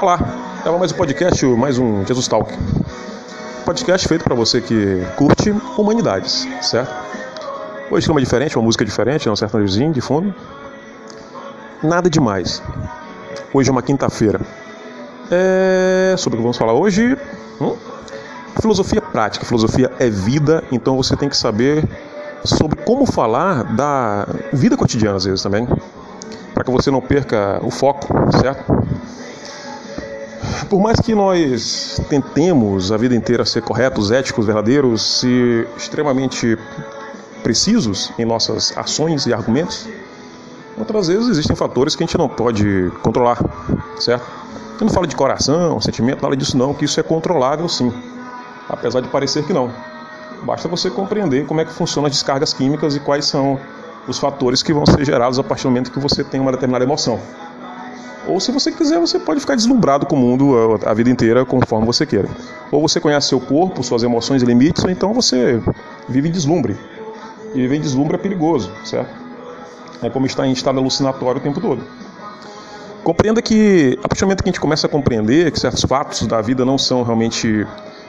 Olá, 0.00 0.18
é 0.64 0.70
mais 0.70 0.90
um 0.90 0.96
podcast, 0.96 1.44
mais 1.44 1.78
um 1.78 2.06
Jesus 2.06 2.26
Talk. 2.26 2.50
Podcast 3.66 4.08
feito 4.08 4.24
para 4.24 4.34
você 4.34 4.58
que 4.60 5.04
curte 5.16 5.50
humanidades, 5.76 6.48
certo? 6.62 6.90
Hoje 7.90 8.06
clima 8.06 8.20
diferente, 8.20 8.56
uma 8.56 8.64
música 8.64 8.84
diferente, 8.86 9.28
um 9.28 9.36
sertanejozinho 9.36 9.92
de 9.92 10.00
fundo. 10.00 10.34
Nada 11.82 12.08
demais. 12.08 12.62
Hoje 13.52 13.68
é 13.68 13.72
uma 13.72 13.82
quinta-feira. 13.82 14.40
É... 15.30 16.14
Sobre 16.16 16.36
o 16.36 16.38
que 16.38 16.42
vamos 16.42 16.56
falar 16.56 16.72
hoje? 16.72 17.18
Hum? 17.60 17.76
Filosofia 18.62 19.02
prática. 19.02 19.44
Filosofia 19.44 19.90
é 19.98 20.08
vida, 20.08 20.64
então 20.72 20.96
você 20.96 21.16
tem 21.16 21.28
que 21.28 21.36
saber 21.36 21.84
sobre 22.44 22.78
como 22.82 23.04
falar 23.04 23.64
da 23.64 24.26
vida 24.54 24.74
cotidiana 24.74 25.18
às 25.18 25.24
vezes 25.24 25.42
também, 25.42 25.68
para 26.54 26.64
que 26.64 26.70
você 26.70 26.90
não 26.90 27.02
perca 27.02 27.60
o 27.62 27.70
foco, 27.70 28.08
certo? 28.40 28.64
Por 30.68 30.80
mais 30.80 31.00
que 31.00 31.14
nós 31.14 32.00
tentemos 32.08 32.92
a 32.92 32.96
vida 32.96 33.14
inteira 33.14 33.44
ser 33.44 33.62
corretos, 33.62 34.10
éticos, 34.10 34.46
verdadeiros 34.46 35.22
e 35.24 35.66
extremamente 35.76 36.56
precisos 37.42 38.12
em 38.18 38.24
nossas 38.24 38.76
ações 38.76 39.26
e 39.26 39.32
argumentos, 39.32 39.88
outras 40.78 41.08
vezes 41.08 41.28
existem 41.28 41.56
fatores 41.56 41.96
que 41.96 42.04
a 42.04 42.06
gente 42.06 42.18
não 42.18 42.28
pode 42.28 42.92
controlar, 43.02 43.38
certo? 43.98 44.24
Eu 44.80 44.86
não 44.86 44.92
falo 44.92 45.06
de 45.06 45.16
coração, 45.16 45.80
sentimento, 45.80 46.22
nada 46.22 46.36
disso 46.36 46.56
não, 46.56 46.72
que 46.72 46.84
isso 46.84 47.00
é 47.00 47.02
controlável 47.02 47.68
sim, 47.68 47.92
apesar 48.68 49.00
de 49.00 49.08
parecer 49.08 49.44
que 49.44 49.52
não. 49.52 49.70
Basta 50.42 50.68
você 50.68 50.88
compreender 50.88 51.46
como 51.46 51.60
é 51.60 51.64
que 51.64 51.72
funcionam 51.72 52.06
as 52.06 52.12
descargas 52.12 52.52
químicas 52.52 52.96
e 52.96 53.00
quais 53.00 53.26
são 53.26 53.58
os 54.08 54.18
fatores 54.18 54.62
que 54.62 54.72
vão 54.72 54.86
ser 54.86 55.04
gerados 55.04 55.38
a 55.38 55.42
partir 55.42 55.64
do 55.64 55.70
momento 55.70 55.90
que 55.90 55.98
você 55.98 56.24
tem 56.24 56.40
uma 56.40 56.52
determinada 56.52 56.84
emoção. 56.84 57.20
Ou 58.26 58.38
se 58.38 58.52
você 58.52 58.70
quiser, 58.70 58.98
você 58.98 59.18
pode 59.18 59.40
ficar 59.40 59.54
deslumbrado 59.54 60.06
com 60.06 60.14
o 60.14 60.18
mundo 60.18 60.78
a 60.84 60.92
vida 60.92 61.10
inteira 61.10 61.44
conforme 61.44 61.86
você 61.86 62.04
queira. 62.04 62.28
Ou 62.70 62.80
você 62.80 63.00
conhece 63.00 63.28
seu 63.28 63.40
corpo, 63.40 63.82
suas 63.82 64.02
emoções 64.02 64.42
e 64.42 64.46
limites, 64.46 64.84
ou 64.84 64.90
então 64.90 65.12
você 65.12 65.60
vive 66.08 66.28
em 66.28 66.32
deslumbre. 66.32 66.76
E 67.54 67.62
viver 67.62 67.76
em 67.76 67.80
deslumbre 67.80 68.16
é 68.16 68.18
perigoso, 68.18 68.70
certo? 68.84 69.10
É 70.02 70.10
como 70.10 70.26
estar 70.26 70.46
em 70.46 70.52
estado 70.52 70.78
alucinatório 70.78 71.40
o 71.40 71.42
tempo 71.42 71.60
todo. 71.60 71.82
Compreenda 73.02 73.40
que, 73.40 73.98
a 74.04 74.08
partir 74.08 74.20
do 74.20 74.26
momento 74.26 74.42
que 74.42 74.50
a 74.50 74.52
gente 74.52 74.60
começa 74.60 74.86
a 74.86 74.90
compreender 74.90 75.50
que 75.50 75.58
certos 75.58 75.82
fatos 75.82 76.26
da 76.26 76.40
vida 76.40 76.64
não 76.64 76.76
são 76.76 77.02
realmente 77.02 77.66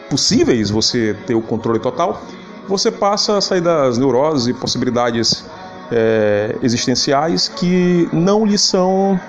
possíveis 0.10 0.70
você 0.70 1.16
ter 1.26 1.34
o 1.34 1.42
controle 1.42 1.80
total, 1.80 2.22
você 2.68 2.92
passa 2.92 3.38
a 3.38 3.42
sair 3.42 3.62
das 3.62 3.98
neuroses 3.98 4.48
e 4.48 4.54
possibilidades 4.54 5.46
é, 5.92 6.56
existenciais 6.62 7.48
que 7.48 8.08
não 8.12 8.46
lhe 8.46 8.58
são 8.58 9.20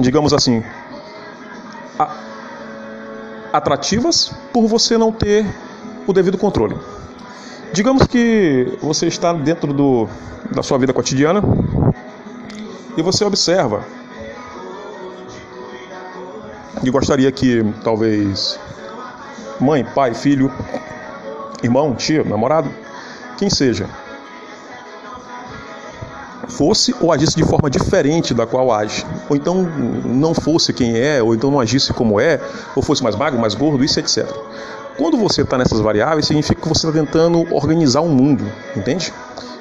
digamos 0.00 0.32
assim, 0.32 0.62
atrativas 3.52 4.32
por 4.52 4.66
você 4.66 4.96
não 4.96 5.12
ter 5.12 5.46
o 6.06 6.12
devido 6.12 6.38
controle. 6.38 6.76
Digamos 7.72 8.06
que 8.06 8.78
você 8.80 9.06
está 9.06 9.32
dentro 9.32 9.72
do, 9.72 10.08
da 10.54 10.62
sua 10.62 10.78
vida 10.78 10.92
cotidiana 10.92 11.42
e 12.96 13.02
você 13.02 13.24
observa 13.24 13.84
e 16.82 16.90
gostaria 16.90 17.30
que 17.30 17.62
talvez 17.84 18.58
mãe, 19.60 19.84
pai, 19.84 20.14
filho, 20.14 20.50
irmão, 21.62 21.94
tio, 21.94 22.24
namorado, 22.24 22.70
quem 23.38 23.50
seja, 23.50 23.88
fosse 26.60 26.94
ou 27.00 27.10
agisse 27.10 27.34
de 27.36 27.42
forma 27.42 27.70
diferente 27.70 28.34
da 28.34 28.46
qual 28.46 28.70
age, 28.70 29.06
ou 29.30 29.34
então 29.34 29.62
não 30.04 30.34
fosse 30.34 30.74
quem 30.74 30.94
é, 30.94 31.22
ou 31.22 31.34
então 31.34 31.50
não 31.50 31.58
agisse 31.58 31.90
como 31.94 32.20
é, 32.20 32.38
ou 32.76 32.82
fosse 32.82 33.02
mais 33.02 33.16
magro, 33.16 33.40
mais 33.40 33.54
gordo, 33.54 33.82
isso 33.82 33.98
etc. 33.98 34.30
Quando 34.98 35.16
você 35.16 35.40
está 35.40 35.56
nessas 35.56 35.80
variáveis, 35.80 36.26
significa 36.26 36.60
que 36.60 36.68
você 36.68 36.86
está 36.86 37.00
tentando 37.00 37.46
organizar 37.50 38.02
um 38.02 38.10
mundo, 38.10 38.44
entende? 38.76 39.10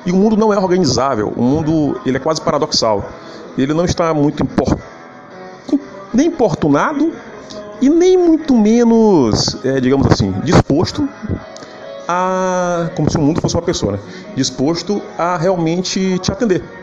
E 0.06 0.12
o 0.12 0.16
mundo 0.18 0.36
não 0.36 0.52
é 0.52 0.58
organizável, 0.58 1.32
o 1.38 1.42
mundo 1.42 2.02
ele 2.06 2.18
é 2.18 2.20
quase 2.20 2.42
paradoxal. 2.42 3.10
Ele 3.58 3.74
não 3.74 3.86
está 3.86 4.14
muito 4.14 4.46
nem 6.14 6.28
importunado 6.28 7.14
e 7.82 7.90
nem 7.90 8.18
muito 8.18 8.54
menos, 8.54 9.58
é, 9.64 9.80
digamos 9.80 10.06
assim, 10.08 10.34
disposto 10.44 11.08
a, 12.10 12.90
como 12.94 13.10
se 13.10 13.16
o 13.16 13.22
mundo 13.22 13.40
fosse 13.40 13.56
uma 13.56 13.62
pessoa, 13.62 13.94
né? 13.94 14.00
disposto 14.36 15.02
a 15.18 15.38
realmente 15.38 16.20
te 16.20 16.30
atender. 16.30 16.79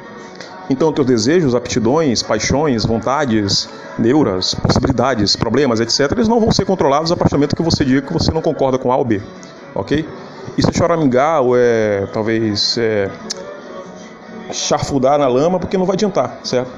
Então, 0.68 0.92
teus 0.92 1.06
desejos, 1.06 1.54
aptidões, 1.54 2.22
paixões, 2.22 2.84
vontades, 2.84 3.68
neuras, 3.98 4.54
possibilidades, 4.54 5.36
problemas, 5.36 5.78
etc., 5.80 6.10
eles 6.12 6.28
não 6.28 6.40
vão 6.40 6.50
ser 6.50 6.64
controlados 6.64 7.12
a 7.12 7.16
partir 7.16 7.34
do 7.34 7.38
momento 7.38 7.54
que 7.54 7.62
você 7.62 7.84
diga 7.84 8.02
que 8.02 8.12
você 8.12 8.32
não 8.32 8.42
concorda 8.42 8.76
com 8.76 8.90
A 8.90 8.96
ou 8.96 9.04
B, 9.04 9.22
ok? 9.74 10.06
Isso 10.58 10.68
é 10.68 10.72
choramingar 10.72 11.42
ou 11.42 11.56
é, 11.56 12.06
talvez, 12.12 12.76
é, 12.78 13.08
charfudar 14.52 15.18
na 15.18 15.28
lama, 15.28 15.60
porque 15.60 15.78
não 15.78 15.86
vai 15.86 15.94
adiantar, 15.94 16.40
certo? 16.42 16.70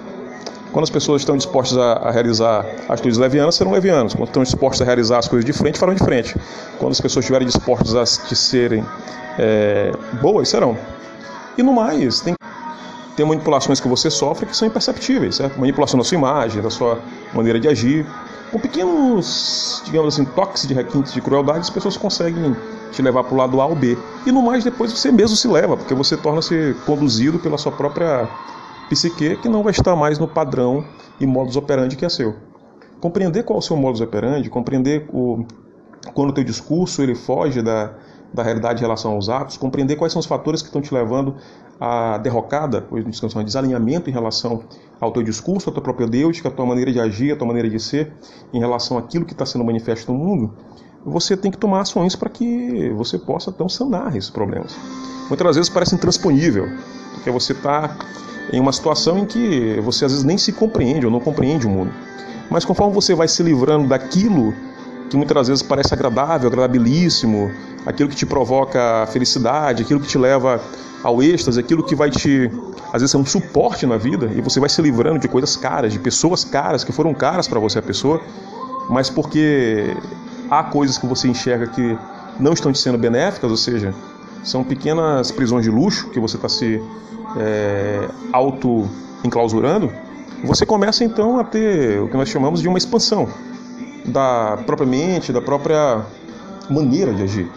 Quando 0.71 0.85
as 0.85 0.91
pessoas 0.91 1.23
estão 1.23 1.37
dispostas 1.37 1.79
a, 1.79 2.11
realizar 2.11 2.67
atitudes 2.89 3.17
levianas, 3.17 3.55
serão 3.55 3.73
levianos. 3.73 4.13
Quando 4.13 4.29
estão 4.29 4.43
dispostas 4.43 4.83
a 4.83 4.85
realizar 4.85 5.19
as 5.19 5.27
coisas 5.27 5.45
de 5.45 5.53
frente, 5.53 5.79
farão 5.79 5.95
de 5.95 6.05
frente. 6.05 6.37
Quando 6.79 6.93
as 6.93 7.01
pessoas 7.01 7.25
estiverem 7.25 7.47
dispostas 7.47 7.95
a 7.95 8.05
serem 8.05 8.85
é, 9.39 9.93
boas, 10.21 10.49
serão. 10.51 10.77
E 11.57 11.63
no 11.63 11.73
mais, 11.73 12.21
tem 12.21 12.35
tem 13.19 13.27
manipulações 13.27 13.81
que 13.81 13.89
você 13.89 14.09
sofre 14.11 14.47
que 14.47 14.57
são 14.57 14.69
imperceptíveis, 14.69 15.35
certo? 15.35 15.59
Manipulação 15.59 15.99
da 15.99 16.05
sua 16.05 16.17
imagem, 16.17 16.63
da 16.63 16.71
sua 16.71 17.01
maneira 17.35 17.59
de 17.59 17.67
agir. 17.67 18.07
Com 18.53 18.61
pequenos, 18.61 19.83
digamos 19.85 20.15
assim, 20.15 20.25
toques 20.25 20.69
de 20.69 20.73
requintes 20.73 21.13
de 21.13 21.21
crueldade, 21.21 21.59
as 21.59 21.71
pessoas 21.71 21.97
conseguem 21.97 22.57
te 22.93 23.03
levar 23.03 23.25
para 23.25 23.35
o 23.35 23.37
lado 23.37 23.61
A 23.61 23.67
ou 23.67 23.75
B. 23.75 23.99
E 24.25 24.31
no 24.31 24.41
mais, 24.41 24.63
depois 24.63 24.93
você 24.93 25.11
mesmo 25.11 25.37
se 25.37 25.49
leva, 25.49 25.77
porque 25.77 25.95
você 25.95 26.17
torna-se 26.17 26.77
conduzido 26.87 27.41
pela 27.41 27.59
sua 27.59 27.73
própria 27.73 28.29
psique, 28.89 29.35
que 29.39 29.49
não 29.49 29.65
vai 29.65 29.73
estar 29.73 29.97
mais 29.97 30.17
no 30.21 30.29
padrão 30.29 30.85
e 31.19 31.27
modus 31.27 31.57
operandi 31.57 31.97
que 31.97 32.05
é 32.05 32.09
seu. 32.09 32.37
Compreender 33.01 33.43
qual 33.43 33.57
é 33.57 33.59
o 33.59 33.63
seu 33.63 33.77
modus 33.77 34.01
operandi, 34.01 34.49
compreender 34.49 35.09
o, 35.13 35.45
quando 36.15 36.31
o 36.31 36.33
teu 36.33 36.45
discurso 36.45 37.03
ele 37.03 37.17
foge 37.17 37.63
da, 37.63 37.95
da 38.33 38.43
realidade 38.43 38.81
em 38.81 38.83
relação 38.83 39.13
aos 39.13 39.29
atos, 39.29 39.57
compreender 39.57 39.97
quais 39.97 40.13
são 40.13 40.21
os 40.21 40.27
fatores 40.27 40.61
que 40.61 40.69
estão 40.69 40.83
te 40.83 40.93
levando 40.93 41.37
à 41.81 42.19
derrocada, 42.19 42.87
ou 42.91 42.99
a 42.99 43.43
desalinhamento 43.43 44.11
em 44.11 44.13
relação 44.13 44.65
ao 45.01 45.13
teu 45.13 45.23
discurso, 45.23 45.71
à 45.71 45.73
tua 45.73 46.07
Deus, 46.07 46.41
à 46.45 46.51
tua 46.51 46.67
maneira 46.67 46.93
de 46.93 47.01
agir, 47.01 47.33
à 47.33 47.37
tua 47.37 47.47
maneira 47.47 47.69
de 47.69 47.81
ser, 47.81 48.13
em 48.53 48.59
relação 48.59 48.99
àquilo 48.99 49.25
que 49.25 49.33
está 49.33 49.47
sendo 49.47 49.65
manifesto 49.65 50.13
no 50.13 50.19
mundo, 50.19 50.53
você 51.05 51.37
tem 51.37 51.51
que 51.51 51.59
tomar 51.59 51.81
ações 51.81 52.17
para 52.17 52.29
que 52.29 52.91
você 52.91 53.19
possa 53.19 53.51
então 53.51 53.69
sanar 53.69 54.15
esses 54.17 54.31
problemas. 54.31 54.77
Muitas 55.29 55.57
vezes 55.57 55.71
parece 55.71 55.95
intransponível, 55.95 56.69
porque 57.15 57.31
você 57.31 57.53
está 57.53 57.97
em 58.53 58.61
uma 58.61 58.73
situação 58.73 59.19
em 59.19 59.27
que 59.27 59.81
você 59.81 60.05
às 60.05 60.13
vezes 60.13 60.25
nem 60.25 60.39
se 60.39 60.53
compreende 60.53 61.07
ou 61.07 61.13
não 61.13 61.21
compreende 61.21 61.67
o 61.67 61.71
mundo. 61.71 61.93
Mas 62.51 62.65
conforme 62.65 62.95
você 62.95 63.15
vai 63.15 63.29
se 63.29 63.43
livrando 63.43 63.87
daquilo 63.89 64.55
que 65.11 65.17
muitas 65.17 65.49
vezes 65.49 65.63
parece 65.63 65.93
agradável, 65.95 66.49
agradabilíssimo, 66.49 67.51
aquilo 67.87 68.09
que 68.09 68.17
te 68.17 68.27
provoca 68.27 69.07
felicidade, 69.13 69.83
aquilo 69.83 70.01
que 70.01 70.09
te 70.09 70.19
leva 70.19 70.61
ao 71.03 71.23
êxtase, 71.23 71.59
aquilo 71.61 71.83
que 71.83 71.95
vai 71.95 72.11
te, 72.11 72.51
às 72.93 73.01
vezes, 73.01 73.11
ser 73.11 73.17
um 73.17 73.27
suporte 73.27 73.87
na 73.87 73.97
vida, 73.97 74.31
e 74.35 74.41
você 74.41 74.59
vai 74.59 74.69
se 74.69 74.81
livrando 74.83 75.19
de 75.19 75.29
coisas 75.29 75.57
caras, 75.57 75.93
de 75.93 75.99
pessoas 75.99 76.45
caras, 76.45 76.85
que 76.85 76.93
foram 76.93 77.15
caras 77.15 77.47
para 77.47 77.61
você, 77.61 77.79
a 77.79 77.83
pessoa, 77.83 78.21
mas 78.91 79.09
porque 79.09 79.97
há 80.51 80.63
coisas 80.65 80.99
que 80.99 81.07
você 81.07 81.29
enxerga 81.29 81.67
que 81.67 81.97
não 82.39 82.53
estão 82.53 82.73
te 82.73 82.79
sendo 82.79 82.99
benéficas, 82.99 83.51
ou 83.51 83.57
seja, 83.57 83.95
são 84.43 84.65
pequenas 84.65 85.31
prisões 85.31 85.65
de 85.65 85.71
luxo 85.71 86.09
que 86.11 86.21
você 86.21 86.37
está 86.37 86.49
se 86.49 86.83
é, 87.37 88.09
auto-enclausurando, 88.33 89.93
você 90.45 90.65
começa 90.65 91.05
então 91.05 91.39
a 91.39 91.45
ter 91.45 92.01
o 92.01 92.09
que 92.09 92.17
nós 92.17 92.29
chamamos 92.29 92.63
de 92.63 92.69
uma 92.69 92.79
expansão 92.79 93.29
da 94.05 94.59
própria 94.65 94.87
mente, 94.87 95.33
da 95.33 95.41
própria 95.41 96.05
maneira 96.71 97.13
de 97.13 97.23
agir. 97.23 97.51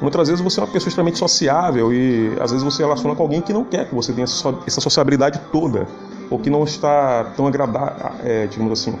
Muitas 0.00 0.28
vezes 0.28 0.42
você 0.42 0.60
é 0.60 0.62
uma 0.62 0.72
pessoa 0.72 0.88
extremamente 0.88 1.18
sociável 1.18 1.92
e 1.92 2.32
às 2.40 2.50
vezes 2.50 2.64
você 2.64 2.82
relaciona 2.82 3.14
com 3.14 3.22
alguém 3.22 3.40
que 3.42 3.52
não 3.52 3.64
quer 3.64 3.86
que 3.86 3.94
você 3.94 4.12
tenha 4.12 4.24
essa 4.24 4.80
sociabilidade 4.80 5.40
toda, 5.52 5.86
ou 6.30 6.38
que 6.38 6.48
não 6.48 6.64
está 6.64 7.24
tão 7.36 7.46
agradável, 7.46 8.12
é, 8.24 8.46
digamos 8.46 8.80
assim, 8.80 8.98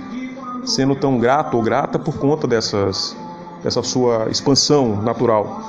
sendo 0.64 0.94
tão 0.94 1.18
grato 1.18 1.56
ou 1.56 1.62
grata 1.62 1.98
por 1.98 2.18
conta 2.18 2.46
dessas, 2.46 3.16
dessa 3.62 3.82
sua 3.82 4.28
expansão 4.30 5.00
natural. 5.02 5.62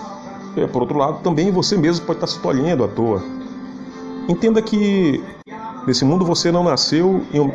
E, 0.58 0.68
por 0.68 0.82
outro 0.82 0.98
lado, 0.98 1.20
também 1.24 1.50
você 1.50 1.78
mesmo 1.78 2.06
pode 2.06 2.18
estar 2.18 2.28
se 2.28 2.40
tolhendo 2.40 2.84
à 2.84 2.88
toa. 2.90 3.24
Entenda 4.28 4.62
que 4.62 5.24
nesse 5.88 6.04
mundo 6.04 6.26
você 6.26 6.52
não 6.52 6.64
nasceu 6.64 7.24
em 7.32 7.40
um, 7.40 7.52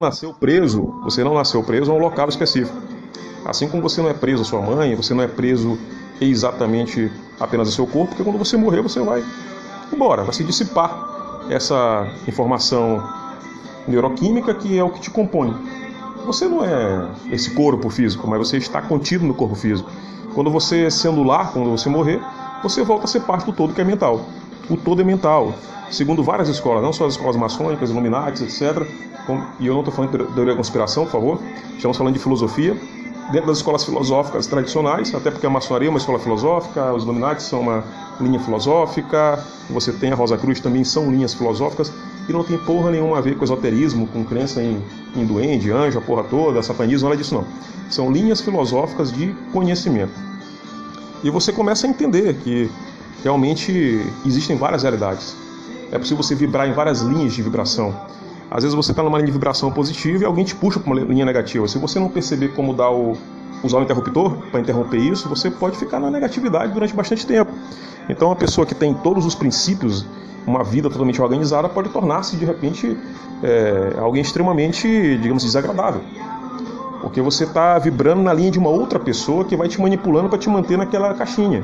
nasceu 0.00 0.32
preso, 0.32 0.94
você 1.02 1.24
não 1.24 1.34
nasceu 1.34 1.62
preso 1.62 1.90
a 1.90 1.94
um 1.94 1.98
local 1.98 2.28
específico. 2.28 2.89
Assim 3.44 3.68
como 3.68 3.82
você 3.82 4.02
não 4.02 4.10
é 4.10 4.14
preso 4.14 4.42
à 4.42 4.44
sua 4.44 4.60
mãe, 4.60 4.94
você 4.94 5.14
não 5.14 5.22
é 5.22 5.26
preso 5.26 5.78
exatamente 6.20 7.10
apenas 7.38 7.68
ao 7.68 7.72
seu 7.72 7.86
corpo, 7.86 8.08
porque 8.08 8.22
quando 8.22 8.38
você 8.38 8.56
morrer 8.56 8.82
você 8.82 9.00
vai 9.00 9.24
embora, 9.92 10.22
vai 10.22 10.34
se 10.34 10.44
dissipar 10.44 11.42
essa 11.48 12.06
informação 12.28 13.02
neuroquímica 13.88 14.54
que 14.54 14.78
é 14.78 14.84
o 14.84 14.90
que 14.90 15.00
te 15.00 15.10
compõe. 15.10 15.54
você 16.26 16.46
não 16.46 16.64
é 16.64 17.08
esse 17.30 17.50
corpo 17.52 17.88
físico, 17.88 18.28
mas 18.28 18.38
você 18.38 18.58
está 18.58 18.82
contido 18.82 19.24
no 19.24 19.34
corpo 19.34 19.54
físico. 19.54 19.90
Quando 20.34 20.50
você 20.50 20.90
se 20.90 21.08
anular, 21.08 21.52
quando 21.52 21.70
você 21.70 21.88
morrer, 21.88 22.20
você 22.62 22.82
volta 22.82 23.04
a 23.04 23.08
ser 23.08 23.20
parte 23.20 23.46
do 23.46 23.52
todo 23.52 23.74
que 23.74 23.80
é 23.80 23.84
mental. 23.84 24.26
O 24.68 24.76
todo 24.76 25.00
é 25.00 25.04
mental. 25.04 25.54
Segundo 25.90 26.22
várias 26.22 26.48
escolas, 26.48 26.82
não 26.82 26.92
só 26.92 27.06
as 27.06 27.14
escolas 27.14 27.34
maçônicas, 27.36 27.90
Illuminati, 27.90 28.44
etc. 28.44 28.86
E 29.58 29.66
eu 29.66 29.74
não 29.74 29.80
estou 29.80 29.92
falando 29.92 30.10
de 30.10 30.34
teoria 30.34 30.52
da 30.52 30.56
conspiração, 30.56 31.04
por 31.04 31.12
favor. 31.12 31.40
Estamos 31.74 31.96
falando 31.96 32.14
de 32.14 32.20
filosofia. 32.20 32.76
Dentro 33.32 33.46
das 33.46 33.58
escolas 33.58 33.84
filosóficas 33.84 34.48
tradicionais, 34.48 35.14
até 35.14 35.30
porque 35.30 35.46
a 35.46 35.50
maçonaria 35.50 35.86
é 35.86 35.90
uma 35.90 35.98
escola 35.98 36.18
filosófica, 36.18 36.92
os 36.92 37.04
Illuminati 37.04 37.42
são 37.44 37.60
uma 37.60 37.84
linha 38.20 38.40
filosófica, 38.40 39.44
você 39.70 39.92
tem 39.92 40.10
a 40.10 40.16
Rosa 40.16 40.36
Cruz 40.36 40.58
também 40.58 40.82
são 40.82 41.08
linhas 41.08 41.32
filosóficas, 41.32 41.92
e 42.28 42.32
não 42.32 42.42
tem 42.42 42.58
porra 42.58 42.90
nenhuma 42.90 43.18
a 43.18 43.20
ver 43.20 43.36
com 43.36 43.44
esoterismo, 43.44 44.08
com 44.08 44.24
crença 44.24 44.60
em, 44.60 44.82
em 45.14 45.24
duende, 45.24 45.70
anjo, 45.70 45.98
a 45.98 46.02
porra 46.02 46.24
toda, 46.24 46.60
satanismo, 46.60 47.08
nada 47.08 47.16
disso 47.20 47.34
não. 47.34 47.44
São 47.88 48.10
linhas 48.10 48.40
filosóficas 48.40 49.12
de 49.12 49.32
conhecimento. 49.52 50.12
E 51.22 51.30
você 51.30 51.52
começa 51.52 51.86
a 51.86 51.90
entender 51.90 52.34
que 52.34 52.68
realmente 53.22 54.04
existem 54.26 54.56
várias 54.56 54.82
realidades. 54.82 55.36
É 55.92 55.98
possível 55.98 56.22
você 56.22 56.34
vibrar 56.34 56.68
em 56.68 56.72
várias 56.72 57.00
linhas 57.00 57.32
de 57.32 57.42
vibração. 57.42 57.94
Às 58.50 58.64
vezes 58.64 58.74
você 58.74 58.90
está 58.90 59.02
numa 59.02 59.16
linha 59.16 59.26
de 59.26 59.32
vibração 59.32 59.70
positiva 59.70 60.24
e 60.24 60.26
alguém 60.26 60.44
te 60.44 60.56
puxa 60.56 60.80
para 60.80 60.92
uma 60.92 61.00
linha 61.00 61.24
negativa. 61.24 61.68
Se 61.68 61.78
você 61.78 62.00
não 62.00 62.08
perceber 62.08 62.48
como 62.48 62.74
dar 62.74 62.90
o, 62.90 63.16
usar 63.62 63.78
o 63.78 63.82
interruptor 63.82 64.32
para 64.50 64.58
interromper 64.58 64.98
isso, 64.98 65.28
você 65.28 65.48
pode 65.48 65.76
ficar 65.76 66.00
na 66.00 66.10
negatividade 66.10 66.72
durante 66.72 66.92
bastante 66.92 67.24
tempo. 67.24 67.52
Então, 68.08 68.26
uma 68.28 68.36
pessoa 68.36 68.66
que 68.66 68.74
tem 68.74 68.92
todos 68.92 69.24
os 69.24 69.36
princípios, 69.36 70.04
uma 70.44 70.64
vida 70.64 70.90
totalmente 70.90 71.22
organizada, 71.22 71.68
pode 71.68 71.90
tornar-se 71.90 72.36
de 72.36 72.44
repente 72.44 72.98
é, 73.40 73.94
alguém 73.98 74.20
extremamente, 74.20 74.88
digamos, 75.18 75.44
desagradável. 75.44 76.02
Porque 77.02 77.22
você 77.22 77.44
está 77.44 77.78
vibrando 77.78 78.20
na 78.20 78.32
linha 78.34 78.50
de 78.50 78.58
uma 78.58 78.68
outra 78.68 78.98
pessoa 78.98 79.44
que 79.44 79.56
vai 79.56 79.68
te 79.68 79.80
manipulando 79.80 80.28
para 80.28 80.38
te 80.38 80.48
manter 80.48 80.76
naquela 80.76 81.14
caixinha. 81.14 81.62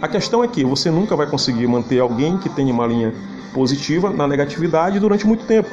A 0.00 0.08
questão 0.08 0.42
é 0.42 0.48
que 0.48 0.64
você 0.64 0.90
nunca 0.90 1.14
vai 1.14 1.26
conseguir 1.26 1.66
manter 1.66 2.00
alguém 2.00 2.38
que 2.38 2.48
tenha 2.48 2.72
uma 2.72 2.86
linha 2.86 3.12
positiva 3.52 4.10
na 4.10 4.26
negatividade 4.26 4.98
durante 4.98 5.26
muito 5.26 5.44
tempo. 5.44 5.68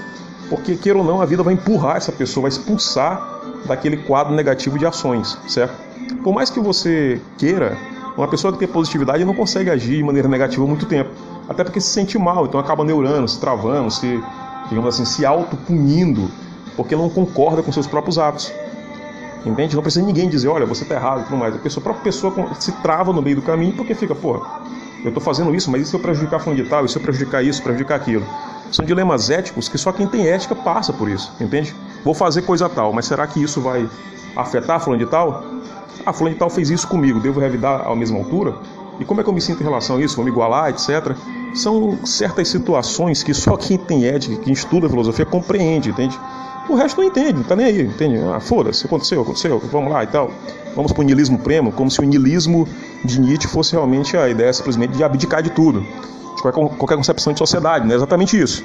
Porque, 0.52 0.76
queira 0.76 1.00
ou 1.00 1.06
não, 1.06 1.22
a 1.22 1.26
vida 1.26 1.42
vai 1.42 1.54
empurrar 1.54 1.96
essa 1.96 2.12
pessoa, 2.12 2.42
vai 2.42 2.50
expulsar 2.50 3.40
daquele 3.66 3.96
quadro 3.96 4.34
negativo 4.36 4.78
de 4.78 4.86
ações, 4.86 5.38
certo? 5.48 5.74
Por 6.22 6.34
mais 6.34 6.50
que 6.50 6.60
você 6.60 7.22
queira, 7.38 7.78
uma 8.18 8.28
pessoa 8.28 8.52
que 8.52 8.60
tem 8.60 8.68
positividade 8.68 9.24
não 9.24 9.34
consegue 9.34 9.70
agir 9.70 9.96
de 9.96 10.04
maneira 10.04 10.28
negativa 10.28 10.68
muito 10.68 10.86
tempo. 10.86 11.10
Até 11.48 11.64
porque 11.64 11.80
se 11.80 11.88
sente 11.88 12.20
mal, 12.20 12.46
então 12.46 12.60
acaba 12.60 12.84
neurando, 12.84 13.30
se 13.30 13.40
travando, 13.40 13.90
se, 13.90 14.22
digamos 14.68 14.94
assim, 14.94 15.06
se 15.06 15.26
autopunindo, 15.26 16.30
porque 16.76 16.98
não 16.98 17.10
concorda 17.10 17.64
com 17.64 17.72
seus 17.72 17.88
próprios 17.88 18.20
atos. 18.20 18.52
Entende? 19.46 19.74
Não 19.74 19.82
precisa 19.82 20.06
ninguém 20.06 20.28
dizer, 20.28 20.50
olha, 20.50 20.66
você 20.66 20.84
está 20.84 20.96
errado 20.96 21.22
e 21.22 21.24
tudo 21.24 21.38
mais. 21.38 21.56
A, 21.56 21.60
pessoa, 21.60 21.82
a 21.82 21.84
própria 21.86 22.04
pessoa 22.04 22.34
se 22.60 22.74
trava 22.74 23.14
no 23.14 23.22
meio 23.22 23.38
do 23.38 23.42
caminho 23.42 23.74
porque 23.74 23.96
fica, 23.96 24.14
pô, 24.14 24.46
eu 25.04 25.10
estou 25.10 25.22
fazendo 25.22 25.54
isso, 25.54 25.72
mas 25.72 25.88
se 25.88 25.94
eu 25.96 26.00
prejudicar 26.00 26.40
fulano 26.40 26.64
de 26.64 26.70
tal, 26.70 26.88
se 26.88 26.96
eu 26.96 27.02
prejudicar 27.02 27.44
isso, 27.44 27.62
prejudicar 27.62 27.96
aquilo? 27.96 28.26
São 28.72 28.86
dilemas 28.86 29.30
éticos 29.30 29.68
que 29.68 29.78
só 29.78 29.92
quem 29.92 30.08
tem 30.08 30.28
ética 30.28 30.56
passa 30.56 30.94
por 30.94 31.10
isso, 31.10 31.34
entende? 31.40 31.76
Vou 32.04 32.14
fazer 32.14 32.44
coisa 32.44 32.70
tal, 32.70 32.94
mas 32.94 33.06
será 33.06 33.28
que 33.28 33.42
isso 33.42 33.60
vai 33.60 33.90
afetar 34.36 34.80
fulano 34.80 35.04
de 35.04 35.10
tal? 35.10 35.44
Ah, 36.06 36.14
fulano 36.14 36.36
de 36.36 36.40
tal 36.40 36.50
fez 36.50 36.70
isso 36.70 36.88
comigo, 36.88 37.20
devo 37.20 37.40
revidar 37.40 37.88
à 37.88 37.96
mesma 37.96 38.18
altura? 38.18 38.56
E 39.00 39.06
como 39.06 39.20
é 39.20 39.24
que 39.24 39.30
eu 39.30 39.34
me 39.34 39.42
sinto 39.42 39.62
em 39.62 39.64
relação 39.64 39.98
a 39.98 40.02
isso? 40.02 40.16
Vou 40.16 40.24
me 40.24 40.32
igualar, 40.32 40.70
etc. 40.70 41.16
São 41.56 41.98
certas 42.06 42.48
situações 42.48 43.24
que 43.24 43.34
só 43.34 43.58
quem 43.58 43.78
tem 43.78 44.06
ética, 44.06 44.36
quem 44.38 44.54
estuda 44.54 44.88
filosofia, 44.88 45.26
compreende, 45.26 45.90
entende? 45.90 46.18
O 46.70 46.76
resto 46.76 47.02
não 47.02 47.08
entende, 47.08 47.34
não 47.34 47.44
tá 47.44 47.56
nem 47.56 47.66
aí, 47.66 47.82
entende? 47.82 48.20
Ah, 48.34 48.40
foda-se, 48.40 48.86
aconteceu, 48.86 49.22
aconteceu, 49.22 49.60
vamos 49.72 49.92
lá 49.92 50.04
e 50.04 50.08
tal. 50.08 50.32
Vamos 50.76 50.94
para 50.94 51.02
o 51.02 51.04
niilismo 51.04 51.40
premo, 51.40 51.72
como 51.72 51.90
se 51.90 52.00
o 52.00 52.04
niilismo 52.04 52.68
de 53.04 53.20
Nietzsche 53.20 53.48
fosse 53.48 53.74
realmente 53.74 54.16
a 54.16 54.30
ideia 54.30 54.52
simplesmente 54.54 54.94
de 54.94 55.04
abdicar 55.04 55.42
de 55.42 55.50
tudo. 55.50 55.82
De 55.82 56.42
qualquer, 56.42 56.78
qualquer 56.78 56.96
concepção 56.96 57.34
de 57.34 57.40
sociedade, 57.40 57.86
não 57.86 57.94
é 57.94 57.96
exatamente 57.96 58.40
isso. 58.40 58.64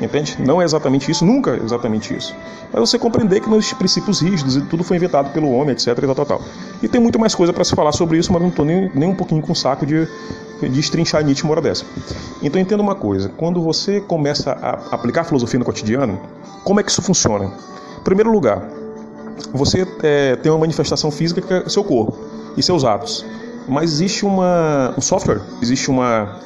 Entende? 0.00 0.36
Não 0.40 0.60
é 0.60 0.64
exatamente 0.64 1.10
isso, 1.10 1.24
nunca 1.24 1.52
é 1.52 1.62
exatamente 1.62 2.16
isso. 2.16 2.34
Mas 2.72 2.80
você 2.80 2.98
compreender 2.98 3.40
que 3.40 3.48
existem 3.50 3.78
princípios 3.78 4.20
rígidos 4.20 4.56
e 4.56 4.62
tudo 4.62 4.82
foi 4.82 4.96
inventado 4.96 5.32
pelo 5.32 5.52
homem, 5.52 5.72
etc. 5.72 5.88
E, 5.88 6.86
e 6.86 6.88
tem 6.88 7.00
muito 7.00 7.18
mais 7.20 7.34
coisa 7.34 7.52
para 7.52 7.62
se 7.62 7.74
falar 7.76 7.92
sobre 7.92 8.18
isso, 8.18 8.32
mas 8.32 8.42
não 8.42 8.48
estou 8.48 8.64
nem, 8.64 8.90
nem 8.94 9.08
um 9.08 9.14
pouquinho 9.14 9.40
com 9.40 9.54
saco 9.54 9.86
de, 9.86 10.08
de 10.60 10.80
estrinchar 10.80 11.22
Nietzsche 11.22 11.44
uma 11.44 11.52
hora 11.52 11.60
dessa. 11.60 11.84
Então 12.42 12.60
entenda 12.60 12.82
uma 12.82 12.96
coisa: 12.96 13.28
quando 13.36 13.62
você 13.62 14.00
começa 14.00 14.52
a 14.52 14.94
aplicar 14.94 15.20
a 15.20 15.24
filosofia 15.24 15.58
no 15.58 15.64
cotidiano, 15.64 16.18
como 16.64 16.80
é 16.80 16.82
que 16.82 16.90
isso 16.90 17.02
funciona? 17.02 17.52
Em 18.00 18.02
primeiro 18.02 18.32
lugar, 18.32 18.66
você 19.52 19.86
é, 20.02 20.34
tem 20.36 20.50
uma 20.50 20.58
manifestação 20.58 21.10
física 21.10 21.40
que 21.40 21.52
é 21.52 21.68
seu 21.68 21.84
corpo 21.84 22.18
e 22.56 22.62
seus 22.62 22.84
atos. 22.84 23.24
Mas 23.68 23.92
existe 23.92 24.24
uma, 24.24 24.94
um 24.96 25.00
software, 25.00 25.40
existe 25.60 25.90
uma, 25.90 26.40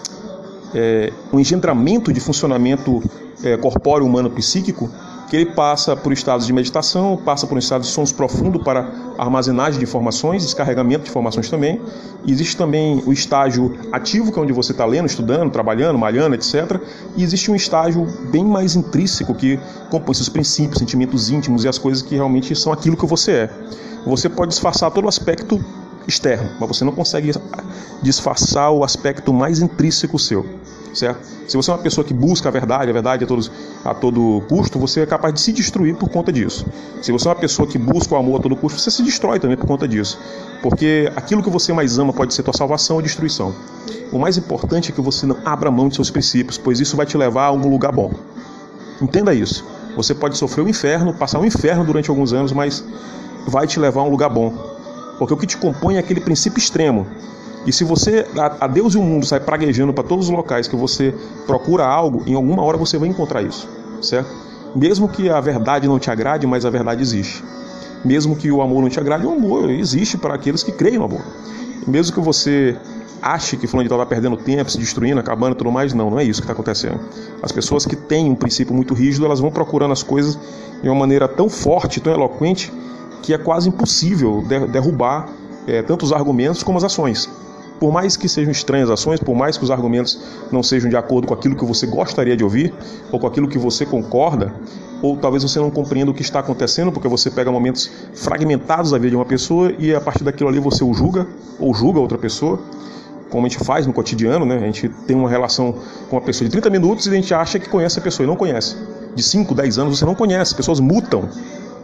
é, 0.74 1.12
um 1.32 1.40
engendramento 1.40 2.12
de 2.12 2.20
funcionamento 2.20 3.02
é, 3.42 3.56
corpóreo 3.56 4.06
humano 4.06 4.30
psíquico 4.30 4.90
que 5.28 5.36
ele 5.36 5.46
passa 5.46 5.96
por 5.96 6.12
estados 6.12 6.46
de 6.46 6.52
meditação, 6.52 7.16
passa 7.16 7.46
por 7.46 7.56
um 7.56 7.58
estado 7.58 7.82
de 7.82 7.88
sons 7.88 8.12
profundo 8.12 8.60
para 8.62 8.88
armazenagem 9.18 9.78
de 9.78 9.84
informações, 9.84 10.44
descarregamento 10.44 11.04
de 11.04 11.10
informações 11.10 11.50
também. 11.50 11.80
E 12.24 12.32
existe 12.32 12.56
também 12.56 13.02
o 13.04 13.12
estágio 13.12 13.76
ativo, 13.92 14.30
que 14.32 14.38
é 14.38 14.42
onde 14.42 14.52
você 14.52 14.72
está 14.72 14.84
lendo, 14.84 15.06
estudando, 15.06 15.50
trabalhando, 15.50 15.98
malhando, 15.98 16.34
etc. 16.34 16.80
E 17.16 17.24
existe 17.24 17.50
um 17.50 17.56
estágio 17.56 18.06
bem 18.30 18.44
mais 18.44 18.76
intrínseco 18.76 19.34
que 19.34 19.58
compõe 19.90 20.14
seus 20.14 20.28
princípios, 20.28 20.78
sentimentos 20.78 21.28
íntimos 21.28 21.64
e 21.64 21.68
as 21.68 21.78
coisas 21.78 22.02
que 22.02 22.14
realmente 22.14 22.54
são 22.54 22.72
aquilo 22.72 22.96
que 22.96 23.06
você 23.06 23.32
é. 23.32 23.50
Você 24.06 24.28
pode 24.28 24.50
disfarçar 24.50 24.92
todo 24.92 25.06
o 25.06 25.08
aspecto 25.08 25.60
externo, 26.06 26.50
mas 26.60 26.68
você 26.68 26.84
não 26.84 26.92
consegue 26.92 27.32
disfarçar 28.02 28.70
o 28.70 28.84
aspecto 28.84 29.32
mais 29.32 29.60
intrínseco 29.60 30.18
seu 30.18 30.44
certo? 30.96 31.20
Se 31.46 31.56
você 31.56 31.70
é 31.70 31.74
uma 31.74 31.82
pessoa 31.82 32.04
que 32.04 32.12
busca 32.12 32.48
a 32.48 32.52
verdade, 32.52 32.90
a 32.90 32.92
verdade 32.92 33.24
a, 33.24 33.26
todos, 33.26 33.50
a 33.84 33.94
todo 33.94 34.42
custo, 34.48 34.78
você 34.78 35.02
é 35.02 35.06
capaz 35.06 35.34
de 35.34 35.40
se 35.40 35.52
destruir 35.52 35.94
por 35.94 36.08
conta 36.08 36.32
disso. 36.32 36.66
Se 37.00 37.12
você 37.12 37.28
é 37.28 37.30
uma 37.30 37.36
pessoa 37.36 37.68
que 37.68 37.78
busca 37.78 38.14
o 38.14 38.18
amor 38.18 38.40
a 38.40 38.42
todo 38.42 38.56
custo, 38.56 38.80
você 38.80 38.90
se 38.90 39.02
destrói 39.02 39.38
também 39.38 39.56
por 39.56 39.66
conta 39.66 39.86
disso. 39.86 40.18
Porque 40.62 41.12
aquilo 41.14 41.42
que 41.42 41.50
você 41.50 41.72
mais 41.72 41.98
ama 41.98 42.12
pode 42.12 42.34
ser 42.34 42.42
tua 42.42 42.54
salvação 42.54 42.96
ou 42.96 43.02
destruição. 43.02 43.54
O 44.10 44.18
mais 44.18 44.36
importante 44.36 44.90
é 44.90 44.94
que 44.94 45.00
você 45.00 45.26
não 45.26 45.36
abra 45.44 45.70
mão 45.70 45.88
de 45.88 45.94
seus 45.94 46.10
princípios, 46.10 46.58
pois 46.58 46.80
isso 46.80 46.96
vai 46.96 47.06
te 47.06 47.16
levar 47.16 47.42
a 47.42 47.46
algum 47.46 47.68
lugar 47.68 47.92
bom. 47.92 48.12
Entenda 49.00 49.32
isso. 49.32 49.64
Você 49.96 50.14
pode 50.14 50.36
sofrer 50.36 50.62
o 50.62 50.66
um 50.66 50.68
inferno, 50.68 51.14
passar 51.14 51.38
um 51.38 51.44
inferno 51.44 51.84
durante 51.84 52.10
alguns 52.10 52.32
anos, 52.32 52.52
mas 52.52 52.84
vai 53.46 53.66
te 53.66 53.78
levar 53.78 54.00
a 54.00 54.04
um 54.04 54.10
lugar 54.10 54.30
bom. 54.30 54.75
Porque 55.18 55.32
o 55.32 55.36
que 55.36 55.46
te 55.46 55.56
compõe 55.56 55.96
é 55.96 55.98
aquele 55.98 56.20
princípio 56.20 56.58
extremo 56.58 57.06
e 57.66 57.72
se 57.72 57.82
você, 57.82 58.24
a, 58.60 58.68
Deus 58.68 58.94
e 58.94 58.98
o 58.98 59.02
mundo, 59.02 59.26
sai 59.26 59.40
praguejando 59.40 59.92
para 59.92 60.04
todos 60.04 60.26
os 60.26 60.30
locais 60.30 60.68
que 60.68 60.76
você 60.76 61.12
procura 61.46 61.84
algo, 61.84 62.22
em 62.24 62.34
alguma 62.34 62.62
hora 62.62 62.76
você 62.76 62.96
vai 62.96 63.08
encontrar 63.08 63.42
isso, 63.42 63.68
certo? 64.00 64.30
Mesmo 64.72 65.08
que 65.08 65.28
a 65.28 65.40
verdade 65.40 65.88
não 65.88 65.98
te 65.98 66.08
agrade, 66.08 66.46
mas 66.46 66.64
a 66.64 66.70
verdade 66.70 67.02
existe. 67.02 67.42
Mesmo 68.04 68.36
que 68.36 68.52
o 68.52 68.62
amor 68.62 68.82
não 68.82 68.88
te 68.88 69.00
agrade, 69.00 69.26
o 69.26 69.32
amor 69.32 69.68
existe 69.68 70.16
para 70.16 70.34
aqueles 70.34 70.62
que 70.62 70.70
creem 70.70 70.98
no 70.98 71.06
amor. 71.06 71.22
Mesmo 71.88 72.14
que 72.14 72.20
você 72.20 72.76
ache 73.20 73.56
que 73.56 73.66
fulano 73.66 73.88
de 73.88 73.92
está 73.92 74.06
perdendo 74.06 74.36
tempo, 74.36 74.70
se 74.70 74.78
destruindo, 74.78 75.18
acabando 75.18 75.54
e 75.54 75.58
tudo 75.58 75.72
mais, 75.72 75.92
não, 75.92 76.08
não 76.08 76.20
é 76.20 76.22
isso 76.22 76.40
que 76.40 76.44
está 76.44 76.52
acontecendo. 76.52 77.00
As 77.42 77.50
pessoas 77.50 77.84
que 77.84 77.96
têm 77.96 78.30
um 78.30 78.36
princípio 78.36 78.72
muito 78.72 78.94
rígido, 78.94 79.26
elas 79.26 79.40
vão 79.40 79.50
procurando 79.50 79.90
as 79.92 80.04
coisas 80.04 80.38
de 80.80 80.88
uma 80.88 80.94
maneira 80.94 81.26
tão 81.26 81.48
forte, 81.48 82.00
tão 82.00 82.12
eloquente, 82.12 82.72
que 83.26 83.34
é 83.34 83.38
quase 83.38 83.68
impossível 83.68 84.40
derrubar 84.70 85.28
é, 85.66 85.82
tanto 85.82 86.04
os 86.04 86.12
argumentos 86.12 86.62
como 86.62 86.78
as 86.78 86.84
ações. 86.84 87.28
Por 87.80 87.92
mais 87.92 88.16
que 88.16 88.28
sejam 88.28 88.52
estranhas 88.52 88.88
ações, 88.88 89.18
por 89.18 89.34
mais 89.34 89.58
que 89.58 89.64
os 89.64 89.70
argumentos 89.70 90.16
não 90.52 90.62
sejam 90.62 90.88
de 90.88 90.96
acordo 90.96 91.26
com 91.26 91.34
aquilo 91.34 91.56
que 91.56 91.64
você 91.64 91.88
gostaria 91.88 92.36
de 92.36 92.44
ouvir, 92.44 92.72
ou 93.10 93.18
com 93.18 93.26
aquilo 93.26 93.48
que 93.48 93.58
você 93.58 93.84
concorda, 93.84 94.54
ou 95.02 95.16
talvez 95.16 95.42
você 95.42 95.58
não 95.58 95.72
compreenda 95.72 96.08
o 96.08 96.14
que 96.14 96.22
está 96.22 96.38
acontecendo, 96.38 96.92
porque 96.92 97.08
você 97.08 97.28
pega 97.28 97.50
momentos 97.50 97.90
fragmentados 98.14 98.92
da 98.92 98.96
vida 98.96 99.10
de 99.10 99.16
uma 99.16 99.24
pessoa 99.24 99.74
e 99.76 99.92
a 99.92 100.00
partir 100.00 100.22
daquilo 100.22 100.48
ali 100.48 100.60
você 100.60 100.84
o 100.84 100.94
julga, 100.94 101.26
ou 101.58 101.74
julga 101.74 101.98
outra 101.98 102.16
pessoa, 102.16 102.60
como 103.28 103.44
a 103.44 103.48
gente 103.48 103.62
faz 103.64 103.88
no 103.88 103.92
cotidiano, 103.92 104.46
né? 104.46 104.56
A 104.56 104.66
gente 104.66 104.88
tem 105.04 105.16
uma 105.16 105.28
relação 105.28 105.74
com 106.08 106.14
uma 106.14 106.22
pessoa 106.22 106.46
de 106.46 106.52
30 106.52 106.70
minutos 106.70 107.06
e 107.08 107.10
a 107.10 107.14
gente 107.14 107.34
acha 107.34 107.58
que 107.58 107.68
conhece 107.68 107.98
a 107.98 108.02
pessoa 108.02 108.24
e 108.24 108.28
não 108.28 108.36
conhece. 108.36 108.76
De 109.16 109.22
5, 109.22 109.52
10 109.52 109.78
anos 109.78 109.98
você 109.98 110.04
não 110.04 110.14
conhece, 110.14 110.54
pessoas 110.54 110.78
mutam 110.78 111.28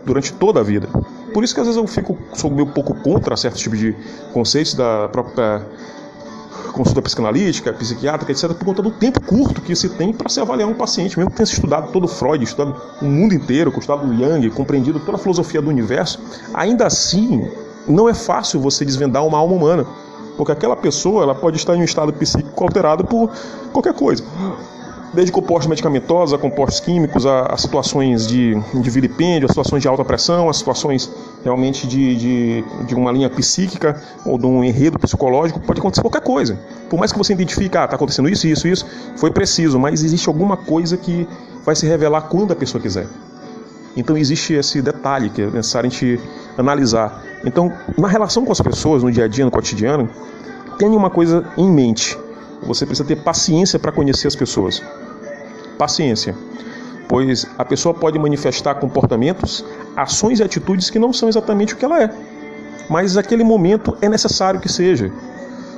durante 0.07 0.33
toda 0.33 0.61
a 0.61 0.63
vida. 0.63 0.89
Por 1.33 1.45
isso 1.45 1.55
que 1.55 1.61
às 1.61 1.67
vezes 1.67 1.81
eu 1.81 1.87
fico 1.87 2.17
sou 2.35 2.51
meio 2.51 2.67
pouco 2.67 2.95
contra 2.95 3.37
certos 3.37 3.61
tipos 3.61 3.79
de 3.79 3.95
conceitos 4.33 4.75
da 4.75 5.09
própria 5.09 5.65
consulta 6.73 7.03
psicanalítica, 7.03 7.73
psiquiátrica, 7.73 8.33
etc., 8.33 8.49
por 8.55 8.65
conta 8.65 8.83
do 8.83 8.91
tempo 8.91 9.21
curto 9.21 9.61
que 9.61 9.77
se 9.77 9.89
tem 9.91 10.13
para 10.13 10.29
se 10.29 10.41
avaliar 10.41 10.69
um 10.69 10.75
paciente, 10.75 11.19
mesmo 11.19 11.31
que 11.31 11.37
tenha 11.37 11.45
estudado 11.45 11.93
todo 11.93 12.09
Freud, 12.09 12.43
estudado 12.43 12.75
o 13.01 13.05
mundo 13.05 13.35
inteiro, 13.35 13.71
estudado 13.71 14.07
Jung, 14.13 14.51
compreendido 14.51 14.99
toda 15.01 15.17
a 15.17 15.21
filosofia 15.21 15.61
do 15.61 15.69
universo, 15.69 16.19
ainda 16.55 16.87
assim 16.87 17.49
não 17.87 18.09
é 18.09 18.15
fácil 18.15 18.61
você 18.61 18.85
desvendar 18.85 19.25
uma 19.25 19.39
alma 19.39 19.55
humana, 19.55 19.87
porque 20.37 20.53
aquela 20.53 20.77
pessoa 20.77 21.23
ela 21.23 21.35
pode 21.35 21.57
estar 21.57 21.77
em 21.77 21.81
um 21.81 21.85
estado 21.85 22.13
psíquico 22.13 22.65
alterado 22.65 23.05
por 23.05 23.31
qualquer 23.73 23.93
coisa. 23.93 24.25
Desde 25.13 25.31
compostos 25.31 25.67
medicamentosos 25.67 26.33
a 26.33 26.39
compostos 26.39 26.81
químicos, 26.81 27.27
a, 27.27 27.47
a 27.47 27.57
situações 27.57 28.27
de, 28.27 28.55
de 28.75 28.91
vilipêndio, 28.91 29.47
a 29.47 29.49
situações 29.49 29.83
de 29.83 29.89
alta 29.89 30.05
pressão, 30.05 30.49
a 30.49 30.53
situações 30.53 31.11
realmente 31.45 31.87
de, 31.87 32.17
de, 32.17 32.65
de, 32.87 32.95
uma 32.95 33.13
linha 33.13 33.29
psíquica 33.29 34.01
ou 34.25 34.39
de 34.39 34.47
um 34.47 34.65
enredo 34.65 34.99
psicológico, 34.99 35.61
pode 35.61 35.81
acontecer 35.81 36.01
qualquer 36.01 36.23
coisa. 36.23 36.59
Por 36.89 36.99
mais 36.99 37.13
que 37.13 37.19
você 37.19 37.33
identifique, 37.33 37.77
ah, 37.77 37.85
está 37.85 37.97
acontecendo 37.97 38.29
isso, 38.29 38.47
isso, 38.47 38.67
isso, 38.67 38.87
foi 39.17 39.31
preciso, 39.31 39.79
mas 39.79 40.03
existe 40.03 40.29
alguma 40.29 40.57
coisa 40.57 40.97
que 40.97 41.29
vai 41.65 41.77
se 41.77 41.87
revelar 41.87 42.23
quando 42.23 42.53
a 42.53 42.57
pessoa 42.57 42.81
quiser. 42.81 43.07
Então 43.97 44.17
existe 44.17 44.55
esse 44.55 44.81
detalhe 44.81 45.29
que 45.29 45.43
é 45.43 45.47
necessário 45.47 45.89
a 45.89 45.91
gente 45.91 46.19
analisar. 46.57 47.23
Então, 47.45 47.71
na 47.99 48.09
relação 48.09 48.45
com 48.45 48.53
as 48.53 48.61
pessoas, 48.61 49.03
no 49.03 49.13
dia 49.13 49.25
a 49.25 49.29
dia, 49.29 49.45
no 49.45 49.51
cotidiano, 49.51 50.09
tenha 50.79 50.97
uma 50.97 51.11
coisa 51.11 51.45
em 51.59 51.71
mente. 51.71 52.17
Você 52.63 52.87
precisa 52.87 53.07
ter 53.07 53.17
paciência 53.17 53.79
para 53.79 53.93
conhecer 53.93 54.29
as 54.29 54.37
pessoas. 54.37 54.83
Paciência. 55.83 56.33
Pois 57.09 57.45
a 57.59 57.65
pessoa 57.65 57.93
pode 57.93 58.17
manifestar 58.17 58.77
comportamentos, 58.77 59.65
ações 59.97 60.39
e 60.39 60.43
atitudes 60.45 60.91
que 60.91 60.97
não 60.97 61.13
são 61.13 61.29
exatamente 61.29 61.75
o 61.75 61.77
que 61.77 61.85
ela 61.85 62.01
é. 62.01 62.09
Mas 62.89 63.17
naquele 63.17 63.43
momento 63.43 63.99
é 64.01 64.09
necessário 64.09 64.61
que 64.61 64.69
seja. 64.69 65.11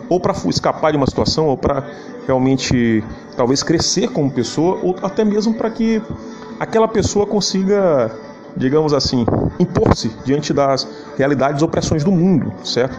Ou 0.06 0.20
para 0.20 0.34
escapar 0.50 0.90
de 0.90 0.98
uma 0.98 1.06
situação, 1.06 1.46
ou 1.46 1.56
para 1.56 1.84
realmente 2.26 3.02
talvez 3.34 3.62
crescer 3.62 4.08
como 4.08 4.30
pessoa, 4.30 4.78
ou 4.82 4.94
até 5.02 5.24
mesmo 5.24 5.54
para 5.54 5.70
que 5.70 6.02
aquela 6.60 6.86
pessoa 6.86 7.26
consiga, 7.26 8.12
digamos 8.54 8.92
assim, 8.92 9.24
impor-se 9.58 10.10
diante 10.22 10.52
das 10.52 10.86
realidades 11.16 11.62
e 11.62 11.64
opressões 11.64 12.04
do 12.04 12.12
mundo, 12.12 12.52
certo? 12.62 12.94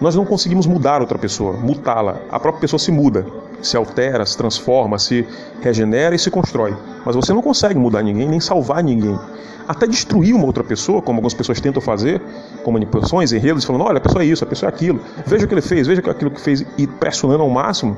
Nós 0.00 0.16
não 0.16 0.24
conseguimos 0.24 0.66
mudar 0.66 1.00
outra 1.00 1.16
pessoa, 1.16 1.52
mutá-la. 1.52 2.16
A 2.28 2.40
própria 2.40 2.62
pessoa 2.62 2.80
se 2.80 2.90
muda, 2.90 3.24
se 3.62 3.76
altera, 3.76 4.24
se 4.26 4.36
transforma, 4.36 4.98
se 4.98 5.26
regenera 5.60 6.14
e 6.14 6.18
se 6.18 6.30
constrói. 6.30 6.74
Mas 7.04 7.16
você 7.16 7.32
não 7.32 7.42
consegue 7.42 7.78
mudar 7.78 8.02
ninguém, 8.02 8.28
nem 8.28 8.40
salvar 8.40 8.82
ninguém. 8.82 9.18
Até 9.66 9.86
destruir 9.86 10.34
uma 10.34 10.46
outra 10.46 10.64
pessoa, 10.64 11.00
como 11.00 11.18
algumas 11.18 11.34
pessoas 11.34 11.60
tentam 11.60 11.80
fazer, 11.80 12.20
com 12.64 12.72
manipulações, 12.72 13.32
enredos, 13.32 13.64
falando: 13.64 13.84
olha, 13.84 13.98
a 13.98 14.00
pessoa 14.00 14.22
é 14.22 14.26
isso, 14.26 14.42
a 14.42 14.46
pessoa 14.46 14.68
é 14.68 14.72
aquilo, 14.72 15.00
veja 15.26 15.44
o 15.44 15.48
que 15.48 15.54
ele 15.54 15.62
fez, 15.62 15.86
veja 15.86 16.00
aquilo 16.10 16.30
que 16.30 16.40
fez, 16.40 16.66
e 16.76 16.86
pressionando 16.86 17.42
ao 17.42 17.50
máximo. 17.50 17.96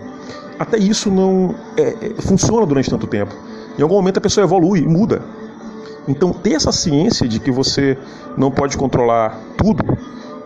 Até 0.59 0.77
isso 0.77 1.11
não 1.11 1.55
é, 1.77 1.83
é, 1.83 1.95
funciona 2.21 2.67
durante 2.67 2.91
tanto 2.91 3.07
tempo. 3.07 3.35
Em 3.79 3.83
algum 3.83 3.95
momento 3.95 4.19
a 4.19 4.21
pessoa 4.21 4.45
evolui, 4.45 4.83
muda. 4.83 5.23
Então, 6.07 6.33
ter 6.33 6.55
essa 6.55 6.73
ciência 6.73 7.27
de 7.27 7.39
que 7.41 7.51
você 7.51 7.97
não 8.37 8.51
pode 8.51 8.77
controlar 8.77 9.39
tudo, 9.57 9.97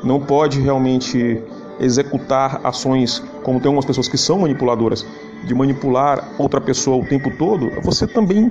não 0.04 0.20
pode 0.20 0.61
realmente 0.61 1.42
executar 1.80 2.61
ações 2.64 3.23
como 3.42 3.61
tem 3.61 3.68
algumas 3.68 3.85
pessoas 3.85 4.09
que 4.09 4.16
são 4.18 4.38
manipuladoras, 4.40 5.06
de 5.45 5.54
manipular 5.54 6.28
outra 6.38 6.61
pessoa 6.61 6.97
o 6.97 7.06
tempo 7.06 7.30
todo, 7.37 7.71
você 7.83 8.06
também 8.06 8.50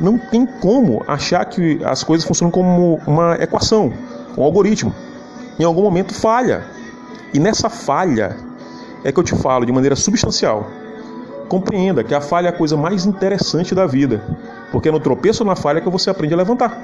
não 0.00 0.18
tem 0.18 0.44
como 0.44 1.02
achar 1.06 1.44
que 1.44 1.80
as 1.84 2.02
coisas 2.02 2.26
funcionam 2.26 2.50
como 2.50 3.00
uma 3.06 3.36
equação, 3.36 3.92
um 4.36 4.42
algoritmo. 4.42 4.94
Em 5.58 5.64
algum 5.64 5.82
momento 5.82 6.12
falha. 6.12 6.64
E 7.32 7.38
nessa 7.38 7.68
falha 7.68 8.36
é 9.04 9.12
que 9.12 9.18
eu 9.18 9.24
te 9.24 9.34
falo 9.36 9.64
de 9.64 9.72
maneira 9.72 9.94
substancial. 9.94 10.66
Compreenda 11.48 12.02
que 12.02 12.14
a 12.14 12.20
falha 12.20 12.48
é 12.48 12.50
a 12.50 12.52
coisa 12.52 12.76
mais 12.76 13.06
interessante 13.06 13.74
da 13.74 13.86
vida, 13.86 14.22
porque 14.72 14.88
é 14.88 14.92
no 14.92 14.98
tropeço 14.98 15.42
ou 15.42 15.46
na 15.46 15.54
falha 15.54 15.80
que 15.80 15.88
você 15.88 16.10
aprende 16.10 16.34
a 16.34 16.36
levantar. 16.36 16.80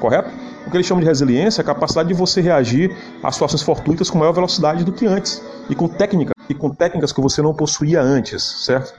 Correto? 0.00 0.45
O 0.66 0.70
que 0.70 0.76
eles 0.76 0.86
chamam 0.86 1.00
de 1.00 1.06
resiliência 1.06 1.60
é 1.60 1.62
a 1.62 1.64
capacidade 1.64 2.08
de 2.08 2.14
você 2.14 2.40
reagir 2.40 2.90
a 3.22 3.30
situações 3.30 3.62
fortuitas 3.62 4.10
com 4.10 4.18
maior 4.18 4.32
velocidade 4.32 4.82
do 4.82 4.92
que 4.92 5.06
antes 5.06 5.40
e 5.70 5.76
com 5.76 5.86
técnica 5.86 6.32
e 6.48 6.54
com 6.54 6.70
técnicas 6.70 7.12
que 7.12 7.20
você 7.20 7.40
não 7.40 7.54
possuía 7.54 8.02
antes, 8.02 8.42
certo? 8.64 8.92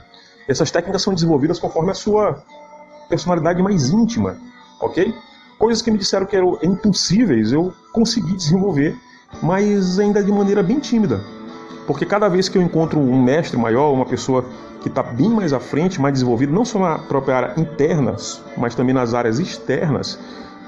Essas 0.48 0.72
técnicas 0.72 1.02
são 1.02 1.14
desenvolvidas 1.14 1.60
conforme 1.60 1.92
a 1.92 1.94
sua 1.94 2.42
personalidade 3.10 3.62
mais 3.62 3.90
íntima, 3.90 4.38
ok? 4.80 5.14
Coisas 5.60 5.82
que 5.82 5.92
me 5.92 5.98
disseram 5.98 6.26
que 6.26 6.38
eram 6.38 6.58
impossíveis, 6.64 7.52
eu 7.52 7.74
consegui 7.92 8.36
desenvolver, 8.36 8.96
mas 9.42 10.00
ainda 10.00 10.24
de 10.24 10.32
maneira 10.32 10.64
bem 10.64 10.80
tímida. 10.80 11.20
Porque 11.86 12.06
cada 12.06 12.30
vez 12.30 12.48
que 12.48 12.58
eu 12.58 12.62
encontro 12.62 13.00
um 13.00 13.22
mestre 13.22 13.58
maior, 13.58 13.92
uma 13.92 14.06
pessoa 14.06 14.46
que 14.82 14.88
está 14.88 15.04
bem 15.04 15.30
mais 15.30 15.52
à 15.52 15.60
frente, 15.60 16.00
mais 16.00 16.14
desenvolvida, 16.14 16.52
não 16.52 16.64
só 16.64 16.80
na 16.80 17.00
própria 17.00 17.36
área 17.36 17.60
interna, 17.60 18.16
mas 18.56 18.76
também 18.76 18.94
nas 18.94 19.14
áreas 19.14 19.40
externas, 19.40 20.18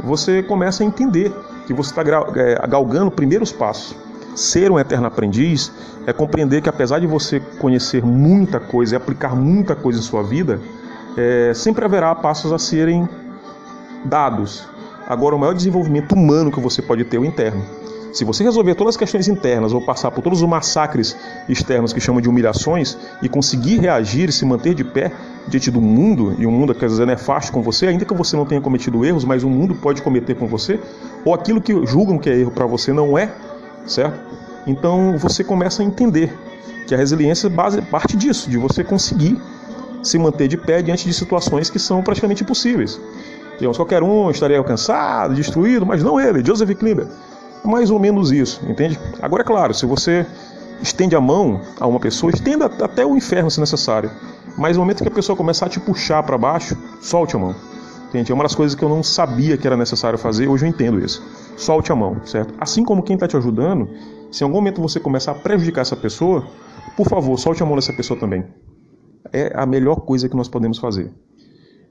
você 0.03 0.41
começa 0.43 0.83
a 0.83 0.85
entender 0.85 1.31
que 1.65 1.73
você 1.73 1.91
está 1.91 2.01
é, 2.35 2.67
galgando 2.67 3.11
primeiros 3.11 3.51
passos. 3.51 3.95
Ser 4.35 4.71
um 4.71 4.79
eterno 4.79 5.07
aprendiz 5.07 5.71
é 6.07 6.13
compreender 6.13 6.61
que, 6.61 6.69
apesar 6.69 6.99
de 6.99 7.07
você 7.07 7.39
conhecer 7.59 8.03
muita 8.03 8.59
coisa 8.59 8.95
e 8.95 8.97
aplicar 8.97 9.35
muita 9.35 9.75
coisa 9.75 9.99
em 9.99 10.01
sua 10.01 10.23
vida, 10.23 10.59
é, 11.17 11.53
sempre 11.53 11.83
haverá 11.83 12.13
passos 12.15 12.53
a 12.53 12.59
serem 12.59 13.07
dados. 14.05 14.67
Agora, 15.07 15.35
o 15.35 15.39
maior 15.39 15.53
desenvolvimento 15.53 16.13
humano 16.13 16.51
que 16.51 16.59
você 16.59 16.81
pode 16.81 17.03
ter 17.03 17.17
é 17.17 17.19
o 17.19 17.25
interno. 17.25 17.63
Se 18.11 18.25
você 18.25 18.43
resolver 18.43 18.73
todas 18.73 18.95
as 18.95 18.97
questões 18.97 19.27
internas 19.27 19.71
ou 19.71 19.81
passar 19.81 20.09
por 20.09 20.23
todos 20.23 20.41
os 20.41 20.47
massacres 20.47 21.15
externos 21.47 21.93
que 21.93 21.99
chamam 21.99 22.19
de 22.19 22.27
humilhações 22.27 22.97
e 23.21 23.29
conseguir 23.29 23.79
reagir 23.79 24.29
e 24.29 24.31
se 24.31 24.45
manter 24.45 24.73
de 24.73 24.83
pé 24.83 25.11
diante 25.47 25.69
do 25.69 25.79
mundo, 25.79 26.35
e 26.39 26.45
o 26.45 26.51
mundo 26.51 26.73
quer 26.73 26.87
dizer 26.87 27.05
nefasto 27.05 27.51
com 27.51 27.61
você, 27.61 27.87
ainda 27.87 28.05
que 28.05 28.13
você 28.13 28.35
não 28.35 28.45
tenha 28.45 28.61
cometido 28.61 29.05
erros, 29.05 29.23
mas 29.23 29.43
o 29.43 29.49
mundo 29.49 29.75
pode 29.75 30.01
cometer 30.01 30.35
com 30.35 30.47
você, 30.47 30.79
ou 31.23 31.33
aquilo 31.33 31.61
que 31.61 31.85
julgam 31.85 32.17
que 32.17 32.29
é 32.29 32.37
erro 32.37 32.51
para 32.51 32.65
você 32.65 32.91
não 32.91 33.17
é, 33.17 33.31
certo? 33.85 34.19
Então 34.65 35.15
você 35.17 35.43
começa 35.43 35.81
a 35.81 35.85
entender 35.85 36.35
que 36.87 36.95
a 36.95 36.97
resiliência 36.97 37.49
base, 37.49 37.81
parte 37.81 38.17
disso, 38.17 38.49
de 38.49 38.57
você 38.57 38.83
conseguir 38.83 39.39
se 40.01 40.17
manter 40.17 40.47
de 40.47 40.57
pé 40.57 40.81
diante 40.81 41.05
de 41.05 41.13
situações 41.13 41.69
que 41.69 41.77
são 41.77 42.01
praticamente 42.01 42.43
impossíveis. 42.43 42.99
Digamos, 43.57 43.77
qualquer 43.77 44.01
um 44.01 44.31
estaria 44.31 44.57
alcançado, 44.57 45.35
destruído, 45.35 45.85
mas 45.85 46.01
não 46.01 46.19
ele, 46.19 46.43
Joseph 46.43 46.71
Klimber 46.75 47.07
mais 47.63 47.89
ou 47.89 47.99
menos 47.99 48.31
isso, 48.31 48.61
entende? 48.67 48.99
Agora, 49.21 49.43
é 49.43 49.45
claro, 49.45 49.73
se 49.73 49.85
você 49.85 50.25
estende 50.81 51.15
a 51.15 51.21
mão 51.21 51.61
a 51.79 51.87
uma 51.87 51.99
pessoa, 51.99 52.31
estenda 52.31 52.65
até 52.65 53.05
o 53.05 53.15
inferno 53.15 53.51
se 53.51 53.59
necessário. 53.59 54.09
Mas 54.57 54.75
no 54.75 54.83
momento 54.83 55.03
que 55.03 55.07
a 55.07 55.11
pessoa 55.11 55.35
começar 55.35 55.67
a 55.67 55.69
te 55.69 55.79
puxar 55.79 56.23
para 56.23 56.37
baixo, 56.37 56.77
solte 57.01 57.35
a 57.35 57.39
mão. 57.39 57.55
Entende? 58.09 58.31
É 58.31 58.35
uma 58.35 58.43
das 58.43 58.55
coisas 58.55 58.75
que 58.75 58.83
eu 58.83 58.89
não 58.89 59.03
sabia 59.03 59.55
que 59.55 59.67
era 59.67 59.77
necessário 59.77 60.17
fazer, 60.17 60.47
hoje 60.47 60.65
eu 60.65 60.69
entendo 60.69 60.99
isso. 60.99 61.23
Solte 61.55 61.91
a 61.91 61.95
mão, 61.95 62.25
certo? 62.25 62.53
Assim 62.59 62.83
como 62.83 63.03
quem 63.03 63.13
está 63.13 63.27
te 63.27 63.37
ajudando, 63.37 63.87
se 64.31 64.43
em 64.43 64.45
algum 64.45 64.57
momento 64.57 64.81
você 64.81 64.99
começar 64.99 65.31
a 65.31 65.35
prejudicar 65.35 65.81
essa 65.81 65.95
pessoa, 65.95 66.47
por 66.97 67.07
favor, 67.07 67.37
solte 67.37 67.61
a 67.61 67.65
mão 67.65 67.75
dessa 67.75 67.93
pessoa 67.93 68.19
também. 68.19 68.45
É 69.31 69.51
a 69.55 69.65
melhor 69.65 69.97
coisa 69.97 70.27
que 70.27 70.35
nós 70.35 70.47
podemos 70.47 70.79
fazer. 70.79 71.11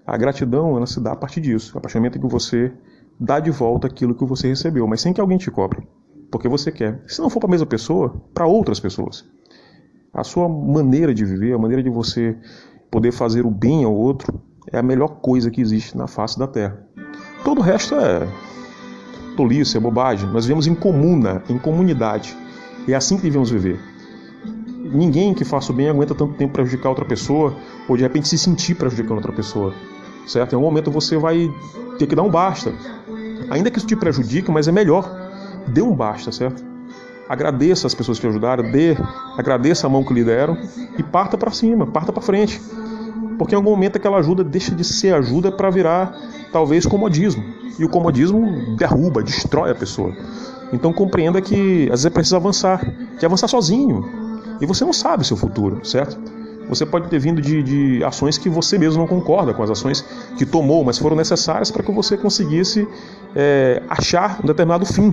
A 0.04 0.16
gratidão, 0.16 0.76
ela 0.76 0.86
se 0.86 0.98
dá 1.00 1.12
a 1.12 1.16
partir 1.16 1.40
disso, 1.40 1.76
a 1.78 1.80
partir 1.80 1.94
do 1.94 2.00
momento 2.00 2.18
que 2.18 2.26
você 2.26 2.72
dá 3.18 3.40
de 3.40 3.50
volta 3.50 3.86
aquilo 3.86 4.14
que 4.14 4.24
você 4.24 4.48
recebeu, 4.48 4.86
mas 4.86 5.00
sem 5.00 5.12
que 5.12 5.20
alguém 5.20 5.38
te 5.38 5.50
cobre, 5.50 5.86
porque 6.30 6.48
você 6.48 6.70
quer. 6.70 7.02
Se 7.06 7.20
não 7.20 7.30
for 7.30 7.40
para 7.40 7.48
a 7.48 7.50
mesma 7.50 7.66
pessoa, 7.66 8.20
para 8.32 8.46
outras 8.46 8.78
pessoas. 8.78 9.24
A 10.12 10.24
sua 10.24 10.48
maneira 10.48 11.14
de 11.14 11.24
viver, 11.24 11.52
a 11.52 11.58
maneira 11.58 11.82
de 11.82 11.90
você 11.90 12.36
poder 12.90 13.12
fazer 13.12 13.44
o 13.44 13.50
bem 13.50 13.84
ao 13.84 13.94
outro, 13.94 14.40
é 14.72 14.78
a 14.78 14.82
melhor 14.82 15.20
coisa 15.20 15.50
que 15.50 15.60
existe 15.60 15.96
na 15.96 16.06
face 16.06 16.38
da 16.38 16.46
Terra. 16.46 16.78
Todo 17.44 17.58
o 17.58 17.62
resto 17.62 17.94
é 17.94 18.26
tolice, 19.36 19.76
é 19.76 19.80
bobagem. 19.80 20.28
Nós 20.30 20.44
vivemos 20.44 20.66
em 20.66 20.74
comuna, 20.74 21.42
em 21.48 21.58
comunidade. 21.58 22.36
É 22.86 22.94
assim 22.94 23.16
que 23.16 23.22
devemos 23.22 23.50
viver. 23.50 23.78
Ninguém 24.92 25.34
que 25.34 25.44
faça 25.44 25.72
o 25.72 25.74
bem 25.74 25.88
aguenta 25.88 26.14
tanto 26.14 26.34
tempo 26.34 26.54
prejudicar 26.54 26.88
outra 26.88 27.04
pessoa 27.04 27.54
ou 27.88 27.96
de 27.96 28.02
repente 28.02 28.28
se 28.28 28.38
sentir 28.38 28.74
prejudicando 28.74 29.18
outra 29.18 29.32
pessoa 29.32 29.74
certo? 30.28 30.52
Em 30.52 30.56
algum 30.56 30.68
momento 30.68 30.90
você 30.90 31.16
vai 31.16 31.50
ter 31.98 32.06
que 32.06 32.14
dar 32.14 32.22
um 32.22 32.30
basta. 32.30 32.72
Ainda 33.50 33.70
que 33.70 33.78
isso 33.78 33.86
te 33.86 33.96
prejudique, 33.96 34.50
mas 34.50 34.68
é 34.68 34.72
melhor. 34.72 35.10
Dê 35.66 35.82
um 35.82 35.94
basta, 35.94 36.32
certo? 36.32 36.64
Agradeça 37.28 37.86
as 37.86 37.94
pessoas 37.94 38.18
que 38.18 38.26
te 38.26 38.30
ajudaram, 38.30 38.70
dê, 38.70 38.96
agradeça 39.36 39.86
a 39.86 39.90
mão 39.90 40.02
que 40.02 40.14
lhe 40.14 40.24
deram 40.24 40.56
e 40.96 41.02
parta 41.02 41.36
para 41.36 41.50
cima, 41.50 41.86
parta 41.86 42.10
para 42.10 42.22
frente. 42.22 42.60
Porque 43.38 43.54
em 43.54 43.56
algum 43.56 43.70
momento 43.70 43.96
aquela 43.96 44.18
ajuda 44.18 44.42
deixa 44.42 44.74
de 44.74 44.82
ser 44.82 45.14
ajuda 45.14 45.52
para 45.52 45.68
virar 45.68 46.16
talvez 46.50 46.86
comodismo. 46.86 47.44
E 47.78 47.84
o 47.84 47.88
comodismo 47.88 48.76
derruba, 48.76 49.22
destrói 49.22 49.70
a 49.70 49.74
pessoa. 49.74 50.12
Então 50.72 50.92
compreenda 50.92 51.40
que 51.40 51.84
às 51.84 52.02
vezes 52.02 52.06
é 52.06 52.10
preciso 52.10 52.36
avançar, 52.36 52.80
que 53.18 53.24
avançar 53.26 53.46
sozinho. 53.46 54.04
E 54.60 54.66
você 54.66 54.84
não 54.84 54.92
sabe 54.92 55.22
o 55.22 55.26
seu 55.26 55.36
futuro, 55.36 55.84
certo? 55.84 56.18
Você 56.68 56.84
pode 56.84 57.08
ter 57.08 57.18
vindo 57.18 57.40
de, 57.40 57.62
de 57.62 58.04
ações 58.04 58.36
que 58.36 58.48
você 58.48 58.78
mesmo 58.78 58.98
não 58.98 59.06
concorda 59.06 59.54
com 59.54 59.62
as 59.62 59.70
ações 59.70 60.04
que 60.36 60.44
tomou, 60.44 60.84
mas 60.84 60.98
foram 60.98 61.16
necessárias 61.16 61.70
para 61.70 61.82
que 61.82 61.90
você 61.90 62.16
conseguisse 62.16 62.86
é, 63.34 63.82
achar 63.88 64.40
um 64.42 64.46
determinado 64.46 64.84
fim, 64.84 65.12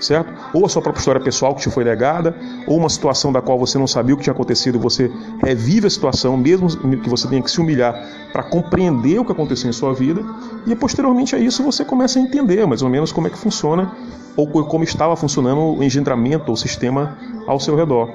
certo? 0.00 0.32
Ou 0.52 0.64
a 0.64 0.68
sua 0.68 0.80
própria 0.80 1.00
história 1.00 1.20
pessoal 1.20 1.54
que 1.54 1.62
te 1.62 1.70
foi 1.70 1.84
negada, 1.84 2.34
ou 2.66 2.78
uma 2.78 2.88
situação 2.88 3.32
da 3.32 3.42
qual 3.42 3.58
você 3.58 3.78
não 3.78 3.86
sabia 3.86 4.14
o 4.14 4.18
que 4.18 4.24
tinha 4.24 4.32
acontecido 4.32 4.78
você 4.78 5.10
revive 5.42 5.86
a 5.86 5.90
situação, 5.90 6.36
mesmo 6.36 6.68
que 6.68 7.08
você 7.08 7.28
tenha 7.28 7.42
que 7.42 7.50
se 7.50 7.60
humilhar 7.60 7.94
para 8.32 8.42
compreender 8.42 9.18
o 9.18 9.24
que 9.24 9.32
aconteceu 9.32 9.68
em 9.68 9.72
sua 9.72 9.92
vida, 9.92 10.22
e 10.66 10.74
posteriormente 10.74 11.36
a 11.36 11.38
isso 11.38 11.62
você 11.62 11.84
começa 11.84 12.18
a 12.18 12.22
entender 12.22 12.66
mais 12.66 12.82
ou 12.82 12.88
menos 12.88 13.12
como 13.12 13.26
é 13.26 13.30
que 13.30 13.38
funciona 13.38 13.92
ou 14.36 14.46
como 14.64 14.82
estava 14.84 15.14
funcionando 15.16 15.60
o 15.78 15.82
engendramento 15.82 16.48
ou 16.48 16.54
o 16.54 16.56
sistema 16.56 17.16
ao 17.46 17.60
seu 17.60 17.76
redor. 17.76 18.10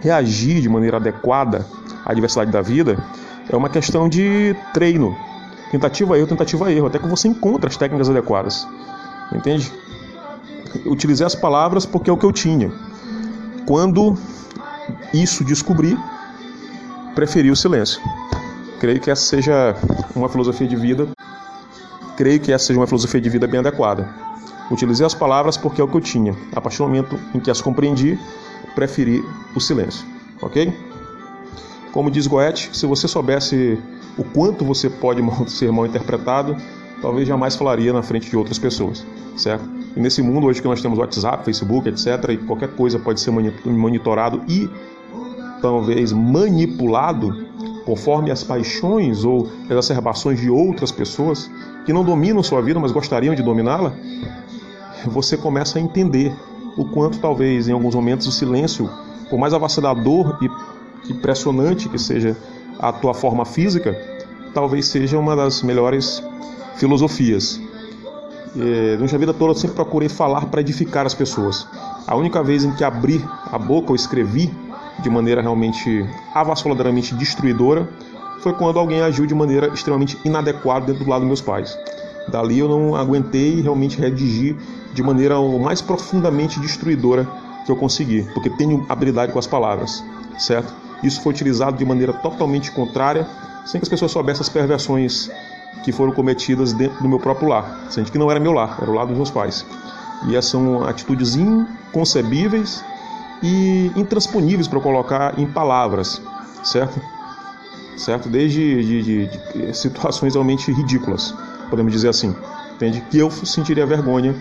Reagir 0.00 0.60
de 0.60 0.68
maneira 0.68 0.96
adequada 0.96 1.64
à 2.04 2.12
diversidade 2.12 2.50
da 2.50 2.60
vida 2.60 2.96
É 3.48 3.56
uma 3.56 3.68
questão 3.68 4.08
de 4.08 4.56
treino. 4.72 5.16
Tentativa 5.70 6.16
erro, 6.16 6.26
tentativa 6.26 6.72
erro, 6.72 6.86
até 6.86 6.98
que 6.98 7.06
você 7.06 7.28
encontra 7.28 7.68
as 7.68 7.76
técnicas 7.76 8.08
adequadas. 8.08 8.66
Entende? 9.32 9.72
Utilizei 10.86 11.26
as 11.26 11.34
palavras 11.34 11.84
porque 11.84 12.08
é 12.08 12.12
o 12.12 12.16
que 12.16 12.24
eu 12.24 12.32
tinha. 12.32 12.72
Quando 13.66 14.16
isso 15.12 15.44
descobri, 15.44 15.98
preferi 17.14 17.50
o 17.50 17.56
silêncio. 17.56 18.00
Creio 18.80 19.00
que 19.00 19.10
essa 19.10 19.22
seja 19.22 19.74
uma 20.14 20.28
filosofia 20.28 20.66
de 20.66 20.76
vida. 20.76 21.08
Creio 22.16 22.40
que 22.40 22.52
essa 22.52 22.66
seja 22.66 22.78
uma 22.78 22.86
filosofia 22.86 23.20
de 23.20 23.28
vida 23.28 23.46
bem 23.46 23.60
adequada. 23.60 24.08
Utilizei 24.70 25.04
as 25.04 25.14
palavras 25.14 25.56
porque 25.56 25.80
é 25.80 25.84
o 25.84 25.88
que 25.88 25.96
eu 25.96 26.00
tinha. 26.00 26.34
A 26.54 26.60
partir 26.60 26.78
do 26.78 26.84
momento 26.84 27.18
em 27.34 27.40
que 27.40 27.50
as 27.50 27.60
compreendi, 27.60 28.18
preferi 28.74 29.22
o 29.54 29.60
silêncio. 29.60 30.06
Ok? 30.40 30.72
Como 31.94 32.10
diz 32.10 32.26
Goethe, 32.26 32.76
se 32.76 32.86
você 32.86 33.06
soubesse 33.06 33.80
o 34.18 34.24
quanto 34.24 34.64
você 34.64 34.90
pode 34.90 35.22
ser 35.48 35.70
mal 35.70 35.86
interpretado, 35.86 36.56
talvez 37.00 37.28
jamais 37.28 37.54
falaria 37.54 37.92
na 37.92 38.02
frente 38.02 38.28
de 38.28 38.36
outras 38.36 38.58
pessoas, 38.58 39.06
certo? 39.36 39.64
E 39.96 40.00
nesse 40.00 40.20
mundo 40.20 40.48
hoje 40.48 40.60
que 40.60 40.66
nós 40.66 40.82
temos 40.82 40.98
WhatsApp, 40.98 41.44
Facebook, 41.44 41.88
etc, 41.88 42.30
e 42.30 42.36
qualquer 42.38 42.74
coisa 42.74 42.98
pode 42.98 43.20
ser 43.20 43.30
monitorado 43.30 44.42
e 44.48 44.68
talvez 45.62 46.12
manipulado 46.12 47.46
conforme 47.86 48.32
as 48.32 48.42
paixões 48.42 49.24
ou 49.24 49.48
exacerbações 49.70 50.40
de 50.40 50.50
outras 50.50 50.90
pessoas 50.90 51.48
que 51.86 51.92
não 51.92 52.02
dominam 52.02 52.42
sua 52.42 52.60
vida, 52.60 52.80
mas 52.80 52.90
gostariam 52.90 53.36
de 53.36 53.42
dominá-la, 53.42 53.92
você 55.06 55.36
começa 55.36 55.78
a 55.78 55.80
entender 55.80 56.34
o 56.76 56.86
quanto 56.86 57.20
talvez 57.20 57.68
em 57.68 57.72
alguns 57.72 57.94
momentos 57.94 58.26
o 58.26 58.32
silêncio, 58.32 58.90
por 59.30 59.38
mais 59.38 59.54
avassalador 59.54 60.38
e, 60.42 60.50
impressionante 61.08 61.88
que 61.88 61.98
seja 61.98 62.36
a 62.78 62.92
tua 62.92 63.14
forma 63.14 63.44
física, 63.44 63.96
talvez 64.52 64.86
seja 64.86 65.18
uma 65.18 65.34
das 65.36 65.62
melhores 65.62 66.22
filosofias. 66.76 67.60
É, 68.56 68.94
durante 68.96 69.14
a 69.14 69.18
vida 69.18 69.34
toda 69.34 69.52
eu 69.52 69.56
sempre 69.56 69.74
procurei 69.74 70.08
falar 70.08 70.46
para 70.46 70.60
edificar 70.60 71.06
as 71.06 71.14
pessoas. 71.14 71.66
A 72.06 72.14
única 72.14 72.42
vez 72.42 72.64
em 72.64 72.72
que 72.72 72.84
abri 72.84 73.24
a 73.50 73.58
boca 73.58 73.90
ou 73.90 73.96
escrevi 73.96 74.52
de 75.00 75.10
maneira 75.10 75.40
realmente 75.42 76.08
avassaladoramente 76.32 77.14
destruidora 77.14 77.88
foi 78.40 78.52
quando 78.52 78.78
alguém 78.78 79.00
agiu 79.00 79.26
de 79.26 79.34
maneira 79.34 79.68
extremamente 79.68 80.18
inadequada 80.24 80.86
dentro 80.86 81.04
do 81.04 81.10
lado 81.10 81.20
dos 81.20 81.28
meus 81.28 81.40
pais. 81.40 81.76
Dali 82.28 82.58
eu 82.58 82.68
não 82.68 82.94
aguentei 82.94 83.60
realmente 83.60 83.98
redigir 83.98 84.56
de 84.92 85.02
maneira 85.02 85.38
o 85.38 85.58
mais 85.58 85.80
profundamente 85.80 86.60
destruidora 86.60 87.26
que 87.66 87.72
eu 87.72 87.76
consegui, 87.76 88.22
porque 88.34 88.50
tenho 88.50 88.84
habilidade 88.88 89.32
com 89.32 89.38
as 89.38 89.46
palavras, 89.46 90.04
certo? 90.38 90.83
Isso 91.04 91.20
foi 91.20 91.32
utilizado 91.32 91.76
de 91.76 91.84
maneira 91.84 92.12
totalmente 92.12 92.72
contrária, 92.72 93.26
sem 93.66 93.78
que 93.78 93.84
as 93.84 93.88
pessoas 93.88 94.10
soubessem 94.10 94.40
as 94.40 94.48
perversões 94.48 95.30
que 95.82 95.92
foram 95.92 96.12
cometidas 96.12 96.72
dentro 96.72 97.02
do 97.02 97.08
meu 97.08 97.18
próprio 97.18 97.48
lar, 97.48 97.86
sendo 97.90 98.10
que 98.10 98.16
não 98.16 98.30
era 98.30 98.40
meu 98.40 98.52
lar, 98.52 98.78
era 98.80 98.90
o 98.90 98.94
lar 98.94 99.06
dos 99.06 99.16
meus 99.16 99.30
pais. 99.30 99.66
E 100.26 100.34
essas 100.34 100.50
são 100.50 100.82
atitudes 100.84 101.36
inconcebíveis 101.36 102.82
e 103.42 103.92
intransponíveis 103.94 104.66
para 104.66 104.80
colocar 104.80 105.38
em 105.38 105.46
palavras, 105.46 106.22
certo? 106.62 106.98
Certo? 107.98 108.28
Desde 108.28 108.82
de, 108.82 109.02
de, 109.02 109.26
de 109.26 109.76
situações 109.76 110.34
realmente 110.34 110.72
ridículas, 110.72 111.34
podemos 111.68 111.92
dizer 111.92 112.08
assim, 112.08 112.34
entende? 112.74 113.02
Que 113.10 113.18
eu 113.18 113.30
sentiria 113.30 113.84
vergonha 113.84 114.34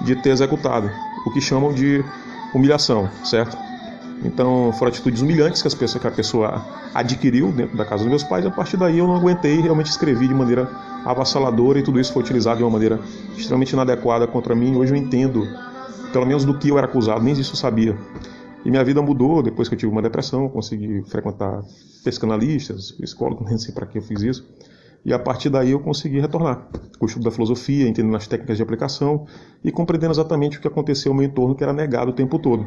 de 0.00 0.16
ter 0.16 0.30
executado, 0.30 0.90
o 1.24 1.30
que 1.30 1.40
chamam 1.40 1.72
de 1.72 2.04
humilhação, 2.52 3.08
certo? 3.24 3.67
Então 4.24 4.72
foram 4.72 4.90
atitudes 4.90 5.22
humilhantes 5.22 5.62
que, 5.62 5.68
as 5.68 5.74
pessoas, 5.74 6.00
que 6.00 6.08
a 6.08 6.10
pessoa 6.10 6.66
adquiriu 6.92 7.52
dentro 7.52 7.76
da 7.76 7.84
casa 7.84 8.02
dos 8.02 8.08
meus 8.08 8.24
pais. 8.24 8.44
A 8.44 8.50
partir 8.50 8.76
daí 8.76 8.98
eu 8.98 9.06
não 9.06 9.14
aguentei 9.14 9.60
realmente 9.60 9.90
escrevi 9.90 10.26
de 10.26 10.34
maneira 10.34 10.68
avassaladora 11.04 11.78
e 11.78 11.82
tudo 11.82 12.00
isso 12.00 12.12
foi 12.12 12.22
utilizado 12.22 12.58
de 12.58 12.64
uma 12.64 12.70
maneira 12.70 12.98
extremamente 13.36 13.72
inadequada 13.72 14.26
contra 14.26 14.54
mim. 14.54 14.76
Hoje 14.76 14.92
eu 14.92 14.96
entendo, 14.96 15.46
pelo 16.12 16.26
menos 16.26 16.44
do 16.44 16.58
que 16.58 16.68
eu 16.68 16.78
era 16.78 16.86
acusado, 16.86 17.22
nem 17.22 17.32
isso 17.32 17.52
eu 17.52 17.56
sabia. 17.56 17.96
E 18.64 18.70
minha 18.70 18.84
vida 18.84 19.00
mudou 19.00 19.42
depois 19.42 19.68
que 19.68 19.74
eu 19.74 19.78
tive 19.78 19.92
uma 19.92 20.02
depressão, 20.02 20.48
consegui 20.48 21.02
frequentar 21.06 21.62
psicanalistas, 22.04 22.90
psicólogo, 22.92 23.44
nem 23.48 23.56
sei 23.56 23.72
para 23.72 23.86
que 23.86 23.98
eu 23.98 24.02
fiz 24.02 24.22
isso. 24.22 24.46
E 25.04 25.12
a 25.12 25.18
partir 25.18 25.48
daí 25.48 25.70
eu 25.70 25.80
consegui 25.80 26.18
retornar 26.18 26.66
o 27.00 27.06
estudo 27.06 27.24
da 27.24 27.30
filosofia, 27.30 27.88
entendendo 27.88 28.16
as 28.16 28.26
técnicas 28.26 28.56
de 28.56 28.62
aplicação 28.62 29.26
e 29.62 29.70
compreendendo 29.70 30.12
exatamente 30.12 30.58
o 30.58 30.60
que 30.60 30.66
aconteceu 30.66 31.12
ao 31.12 31.16
meu 31.16 31.24
entorno, 31.24 31.54
que 31.54 31.62
era 31.62 31.72
negado 31.72 32.10
o 32.10 32.12
tempo 32.12 32.36
todo. 32.38 32.66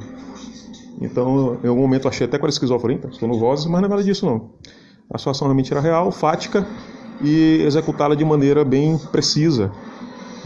Então, 0.99 1.57
em 1.63 1.67
algum 1.67 1.81
momento 1.81 2.07
achei 2.07 2.25
até 2.25 2.37
que 2.37 2.43
era 2.43 2.49
esquizofrenia, 2.49 3.07
estou 3.09 3.27
no 3.27 3.39
vozes, 3.39 3.65
mas 3.65 3.81
não 3.81 3.87
é 3.87 3.89
nada 3.89 4.03
disso 4.03 4.25
não. 4.25 4.51
A 5.09 5.17
situação 5.17 5.47
realmente 5.47 5.71
era 5.71 5.81
real, 5.81 6.11
fática 6.11 6.65
e 7.21 7.61
executá-la 7.65 8.15
de 8.15 8.25
maneira 8.25 8.63
bem 8.63 8.97
precisa 9.11 9.71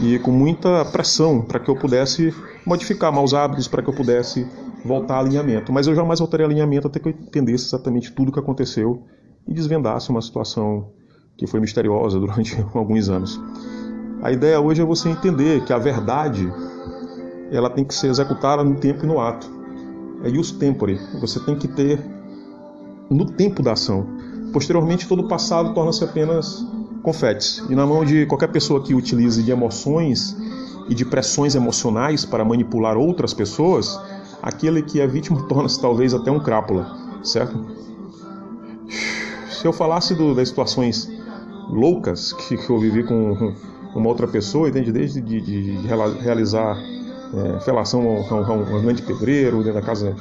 e 0.00 0.18
com 0.18 0.30
muita 0.30 0.84
pressão 0.84 1.40
para 1.40 1.58
que 1.58 1.70
eu 1.70 1.76
pudesse 1.76 2.34
modificar 2.66 3.12
maus 3.12 3.32
hábitos, 3.32 3.66
para 3.66 3.82
que 3.82 3.88
eu 3.88 3.94
pudesse 3.94 4.46
voltar 4.84 5.16
a 5.16 5.20
alinhamento. 5.20 5.72
Mas 5.72 5.86
eu 5.86 5.94
jamais 5.94 6.18
voltaria 6.18 6.44
a 6.44 6.48
alinhamento 6.48 6.86
até 6.86 7.00
que 7.00 7.08
eu 7.08 7.12
entendesse 7.12 7.66
exatamente 7.66 8.12
tudo 8.12 8.28
o 8.28 8.32
que 8.32 8.38
aconteceu 8.38 9.04
e 9.48 9.54
desvendasse 9.54 10.10
uma 10.10 10.20
situação 10.20 10.90
que 11.36 11.46
foi 11.46 11.60
misteriosa 11.60 12.18
durante 12.18 12.56
alguns 12.74 13.08
anos. 13.08 13.40
A 14.22 14.32
ideia 14.32 14.60
hoje 14.60 14.82
é 14.82 14.84
você 14.84 15.08
entender 15.08 15.64
que 15.64 15.72
a 15.72 15.78
verdade 15.78 16.52
ela 17.50 17.70
tem 17.70 17.84
que 17.84 17.94
ser 17.94 18.08
executada 18.08 18.64
no 18.64 18.76
tempo 18.76 19.04
e 19.04 19.06
no 19.06 19.20
ato. 19.20 19.55
É 20.26 20.28
ius 20.28 20.50
tempore. 20.50 20.98
Você 21.20 21.38
tem 21.38 21.54
que 21.54 21.68
ter 21.68 22.00
no 23.08 23.24
tempo 23.26 23.62
da 23.62 23.74
ação. 23.74 24.04
Posteriormente, 24.52 25.06
todo 25.06 25.22
o 25.22 25.28
passado 25.28 25.72
torna-se 25.72 26.02
apenas 26.02 26.66
confetes. 27.00 27.62
E 27.70 27.76
na 27.76 27.86
mão 27.86 28.04
de 28.04 28.26
qualquer 28.26 28.48
pessoa 28.48 28.82
que 28.82 28.92
utilize 28.92 29.40
de 29.40 29.52
emoções 29.52 30.36
e 30.88 30.94
de 30.96 31.04
pressões 31.04 31.54
emocionais 31.54 32.24
para 32.24 32.44
manipular 32.44 32.96
outras 32.96 33.32
pessoas, 33.32 34.00
aquele 34.42 34.82
que 34.82 35.00
é 35.00 35.06
vítima 35.06 35.42
torna-se 35.46 35.80
talvez 35.80 36.12
até 36.12 36.28
um 36.28 36.40
crápula, 36.40 37.20
certo? 37.22 37.64
Se 39.48 39.64
eu 39.64 39.72
falasse 39.72 40.12
do, 40.12 40.34
das 40.34 40.48
situações 40.48 41.08
loucas 41.70 42.32
que, 42.32 42.56
que 42.56 42.68
eu 42.68 42.80
vivi 42.80 43.04
com 43.04 43.54
uma 43.94 44.08
outra 44.08 44.26
pessoa, 44.26 44.68
entende? 44.68 44.90
Desde 44.90 45.20
de, 45.20 45.40
de, 45.40 45.82
de 45.82 45.86
realizar 45.86 46.76
é, 47.36 47.60
felação 47.60 48.00
a 48.00 48.34
um, 48.34 48.44
a 48.44 48.52
um 48.52 48.82
grande 48.82 49.02
pedreiro 49.02 49.58
dentro 49.58 49.74
da 49.74 49.82
casa 49.82 50.14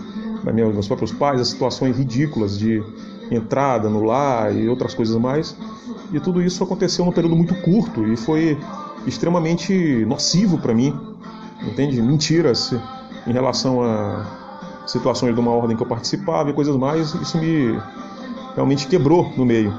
da 0.44 0.52
minha, 0.52 0.66
dos 0.66 0.76
meus 0.76 0.88
próprios 0.88 1.12
pais, 1.12 1.42
as 1.42 1.48
situações 1.48 1.98
ridículas 1.98 2.60
de 2.60 2.84
entrada 3.32 3.90
no 3.90 4.04
lar 4.04 4.56
e 4.56 4.68
outras 4.68 4.94
coisas 4.94 5.16
mais. 5.16 5.56
E 6.12 6.20
tudo 6.20 6.42
isso 6.42 6.64
aconteceu 6.64 7.06
num 7.06 7.12
período 7.12 7.36
muito 7.36 7.56
curto 7.62 8.06
e 8.06 8.16
foi 8.16 8.58
extremamente 9.08 10.06
nocivo 10.06 10.58
para 10.58 10.74
mim, 10.74 10.94
entende? 11.64 12.02
Mentiras 12.02 12.74
em 13.26 13.32
relação 13.32 13.82
a 13.82 14.84
situações 14.86 15.34
de 15.34 15.40
uma 15.40 15.52
ordem 15.52 15.76
que 15.76 15.82
eu 15.82 15.88
participava 15.88 16.50
e 16.50 16.54
coisas 16.54 16.76
mais, 16.76 17.14
isso 17.16 17.38
me 17.38 17.80
realmente 18.54 18.88
quebrou 18.88 19.32
no 19.36 19.46
meio. 19.46 19.74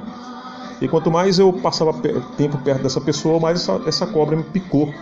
E 0.81 0.89
quanto 0.89 1.11
mais 1.11 1.39
eu 1.39 1.53
passava 1.53 1.93
tempo 2.37 2.59
perto 2.59 2.83
dessa 2.83 3.01
pessoa, 3.01 3.41
mais 3.41 3.61
essa, 3.61 3.81
essa 3.87 4.07
cobra 4.07 4.37
me 4.37 4.43
picou 4.43 4.93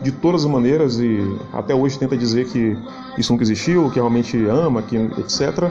de 0.00 0.10
todas 0.10 0.44
as 0.44 0.50
maneiras 0.50 0.98
e 0.98 1.18
até 1.52 1.74
hoje 1.74 1.98
tenta 1.98 2.16
dizer 2.16 2.46
que 2.46 2.76
isso 3.18 3.32
nunca 3.32 3.44
existiu, 3.44 3.88
que 3.90 3.96
realmente 3.96 4.36
ama, 4.46 4.82
que 4.82 4.96
etc. 4.96 5.70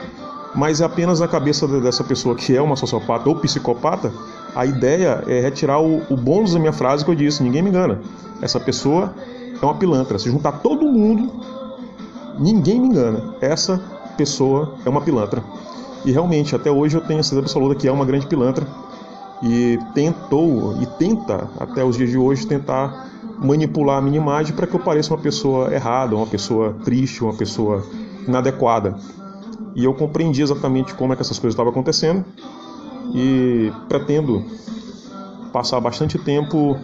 Mas 0.53 0.81
é 0.81 0.85
apenas 0.85 1.19
na 1.19 1.27
cabeça 1.27 1.67
dessa 1.79 2.03
pessoa 2.03 2.35
que 2.35 2.55
é 2.55 2.61
uma 2.61 2.75
sociopata 2.75 3.29
ou 3.29 3.35
psicopata, 3.35 4.11
a 4.55 4.65
ideia 4.65 5.23
é 5.27 5.39
retirar 5.39 5.81
o, 5.81 6.01
o 6.09 6.17
bônus 6.17 6.53
da 6.53 6.59
minha 6.59 6.73
frase 6.73 7.05
que 7.05 7.11
eu 7.11 7.15
disse, 7.15 7.41
ninguém 7.41 7.61
me 7.61 7.69
engana. 7.69 8.01
Essa 8.41 8.59
pessoa 8.59 9.13
é 9.61 9.65
uma 9.65 9.75
pilantra. 9.75 10.19
Se 10.19 10.29
juntar 10.29 10.53
todo 10.53 10.85
mundo, 10.85 11.31
ninguém 12.37 12.79
me 12.79 12.87
engana. 12.87 13.35
Essa 13.39 13.81
pessoa 14.17 14.75
é 14.85 14.89
uma 14.89 15.01
pilantra. 15.01 15.43
E 16.03 16.11
realmente, 16.11 16.55
até 16.55 16.69
hoje 16.69 16.97
eu 16.97 17.01
tenho 17.01 17.19
a 17.19 17.23
certeza 17.23 17.41
absoluta 17.41 17.75
que 17.75 17.87
é 17.87 17.91
uma 17.91 18.05
grande 18.05 18.27
pilantra 18.27 18.67
e 19.43 19.79
tentou 19.93 20.77
e 20.81 20.85
tenta 20.85 21.47
até 21.59 21.83
os 21.83 21.95
dias 21.95 22.09
de 22.09 22.17
hoje 22.17 22.45
tentar 22.45 23.10
manipular 23.41 23.97
a 23.97 24.01
minha 24.01 24.17
imagem 24.17 24.55
para 24.55 24.67
que 24.67 24.75
eu 24.75 24.79
pareça 24.79 25.13
uma 25.13 25.19
pessoa 25.19 25.73
errada, 25.73 26.15
uma 26.15 26.27
pessoa 26.27 26.75
triste, 26.85 27.23
uma 27.23 27.33
pessoa 27.33 27.83
inadequada. 28.27 28.95
E 29.75 29.83
eu 29.83 29.93
compreendi 29.93 30.43
exatamente 30.43 30.93
como 30.93 31.13
é 31.13 31.15
que 31.15 31.23
essas 31.23 31.39
coisas 31.39 31.53
estavam 31.53 31.71
acontecendo 31.71 32.23
e 33.15 33.71
pretendo 33.89 34.45
passar 35.51 35.79
bastante 35.79 36.19
tempo, 36.19 36.77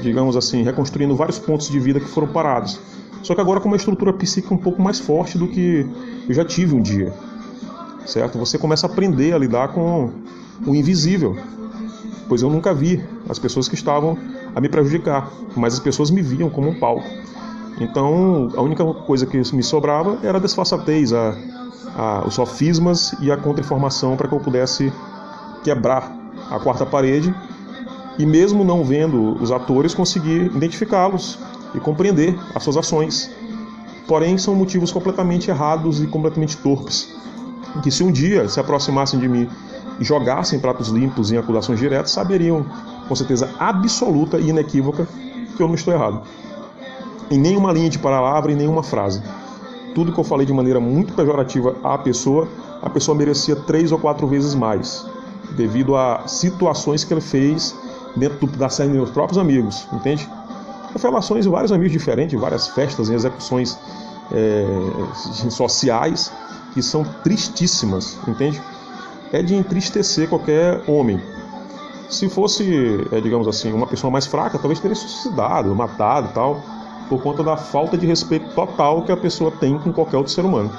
digamos 0.00 0.36
assim, 0.36 0.62
reconstruindo 0.62 1.14
vários 1.14 1.38
pontos 1.38 1.68
de 1.68 1.78
vida 1.78 2.00
que 2.00 2.06
foram 2.06 2.28
parados. 2.28 2.80
Só 3.22 3.34
que 3.34 3.40
agora 3.40 3.60
com 3.60 3.68
uma 3.68 3.76
estrutura 3.76 4.12
psíquica 4.12 4.54
um 4.54 4.58
pouco 4.58 4.82
mais 4.82 4.98
forte 4.98 5.38
do 5.38 5.46
que 5.46 5.86
eu 6.28 6.34
já 6.34 6.44
tive 6.44 6.74
um 6.74 6.82
dia. 6.82 7.12
Certo? 8.04 8.38
Você 8.38 8.58
começa 8.58 8.86
a 8.86 8.90
aprender 8.90 9.32
a 9.32 9.38
lidar 9.38 9.68
com 9.68 10.10
o 10.66 10.74
invisível, 10.74 11.36
pois 12.28 12.42
eu 12.42 12.50
nunca 12.50 12.74
vi 12.74 13.02
as 13.28 13.38
pessoas 13.38 13.68
que 13.68 13.74
estavam 13.74 14.16
a 14.56 14.60
me 14.60 14.70
prejudicar, 14.70 15.30
mas 15.54 15.74
as 15.74 15.80
pessoas 15.80 16.10
me 16.10 16.22
viam 16.22 16.48
como 16.48 16.70
um 16.70 16.80
palco. 16.80 17.06
Então, 17.78 18.48
a 18.56 18.62
única 18.62 18.82
coisa 18.84 19.26
que 19.26 19.36
me 19.54 19.62
sobrava 19.62 20.18
era 20.22 20.38
a 20.38 20.40
desfaçatez, 20.40 21.12
a, 21.12 21.36
a, 21.94 22.26
os 22.26 22.32
sofismas 22.34 23.14
e 23.20 23.30
a 23.30 23.36
contra-informação 23.36 24.16
para 24.16 24.26
que 24.26 24.34
eu 24.34 24.40
pudesse 24.40 24.90
quebrar 25.62 26.10
a 26.50 26.58
quarta 26.58 26.86
parede 26.86 27.34
e, 28.18 28.24
mesmo 28.24 28.64
não 28.64 28.82
vendo 28.82 29.36
os 29.42 29.52
atores, 29.52 29.94
conseguir 29.94 30.46
identificá-los 30.46 31.38
e 31.74 31.80
compreender 31.80 32.34
as 32.54 32.62
suas 32.62 32.78
ações. 32.78 33.30
Porém, 34.08 34.38
são 34.38 34.54
motivos 34.54 34.90
completamente 34.90 35.50
errados 35.50 36.02
e 36.02 36.06
completamente 36.06 36.56
torpes. 36.56 37.14
Que 37.82 37.90
se 37.90 38.02
um 38.02 38.10
dia 38.10 38.48
se 38.48 38.58
aproximassem 38.58 39.20
de 39.20 39.28
mim 39.28 39.50
e 40.00 40.04
jogassem 40.04 40.58
pratos 40.58 40.88
limpos 40.88 41.30
em 41.30 41.36
acusações 41.36 41.78
diretas, 41.78 42.12
saberiam 42.12 42.64
com 43.08 43.14
certeza 43.14 43.50
absoluta 43.58 44.38
e 44.38 44.50
inequívoca 44.50 45.06
que 45.56 45.62
eu 45.62 45.68
não 45.68 45.74
estou 45.74 45.92
errado. 45.92 46.22
Em 47.30 47.38
nenhuma 47.38 47.72
linha 47.72 47.88
de 47.88 47.98
palavra, 47.98 48.52
em 48.52 48.56
nenhuma 48.56 48.82
frase. 48.82 49.22
Tudo 49.94 50.12
que 50.12 50.20
eu 50.20 50.24
falei 50.24 50.46
de 50.46 50.52
maneira 50.52 50.78
muito 50.78 51.14
pejorativa 51.14 51.76
à 51.82 51.96
pessoa, 51.96 52.48
a 52.82 52.90
pessoa 52.90 53.16
merecia 53.16 53.56
três 53.56 53.90
ou 53.90 53.98
quatro 53.98 54.26
vezes 54.26 54.54
mais, 54.54 55.06
devido 55.56 55.96
a 55.96 56.28
situações 56.28 57.02
que 57.02 57.14
ele 57.14 57.20
fez 57.20 57.74
dentro 58.14 58.46
da 58.46 58.68
série 58.68 58.90
dos 58.90 58.98
meus 58.98 59.10
próprios 59.10 59.38
amigos, 59.38 59.86
entende? 59.92 60.28
Revelações 60.92 61.44
de 61.44 61.50
vários 61.50 61.72
amigos 61.72 61.92
diferentes, 61.92 62.38
várias 62.38 62.68
festas 62.68 63.08
e 63.08 63.14
execuções 63.14 63.78
é, 64.32 64.64
sociais 65.50 66.32
que 66.72 66.82
são 66.82 67.04
tristíssimas, 67.24 68.18
entende? 68.28 68.60
É 69.32 69.42
de 69.42 69.54
entristecer 69.54 70.28
qualquer 70.28 70.82
homem. 70.86 71.20
Se 72.08 72.28
fosse, 72.28 73.06
é, 73.10 73.20
digamos 73.20 73.48
assim, 73.48 73.72
uma 73.72 73.86
pessoa 73.86 74.10
mais 74.10 74.26
fraca, 74.26 74.58
talvez 74.58 74.78
teria 74.78 74.94
suicidado, 74.94 75.74
matado 75.74 76.28
tal, 76.32 76.62
por 77.08 77.20
conta 77.22 77.42
da 77.42 77.56
falta 77.56 77.96
de 77.96 78.06
respeito 78.06 78.54
total 78.54 79.02
que 79.02 79.12
a 79.12 79.16
pessoa 79.16 79.50
tem 79.50 79.78
com 79.78 79.92
qualquer 79.92 80.16
outro 80.16 80.32
ser 80.32 80.44
humano. 80.44 80.70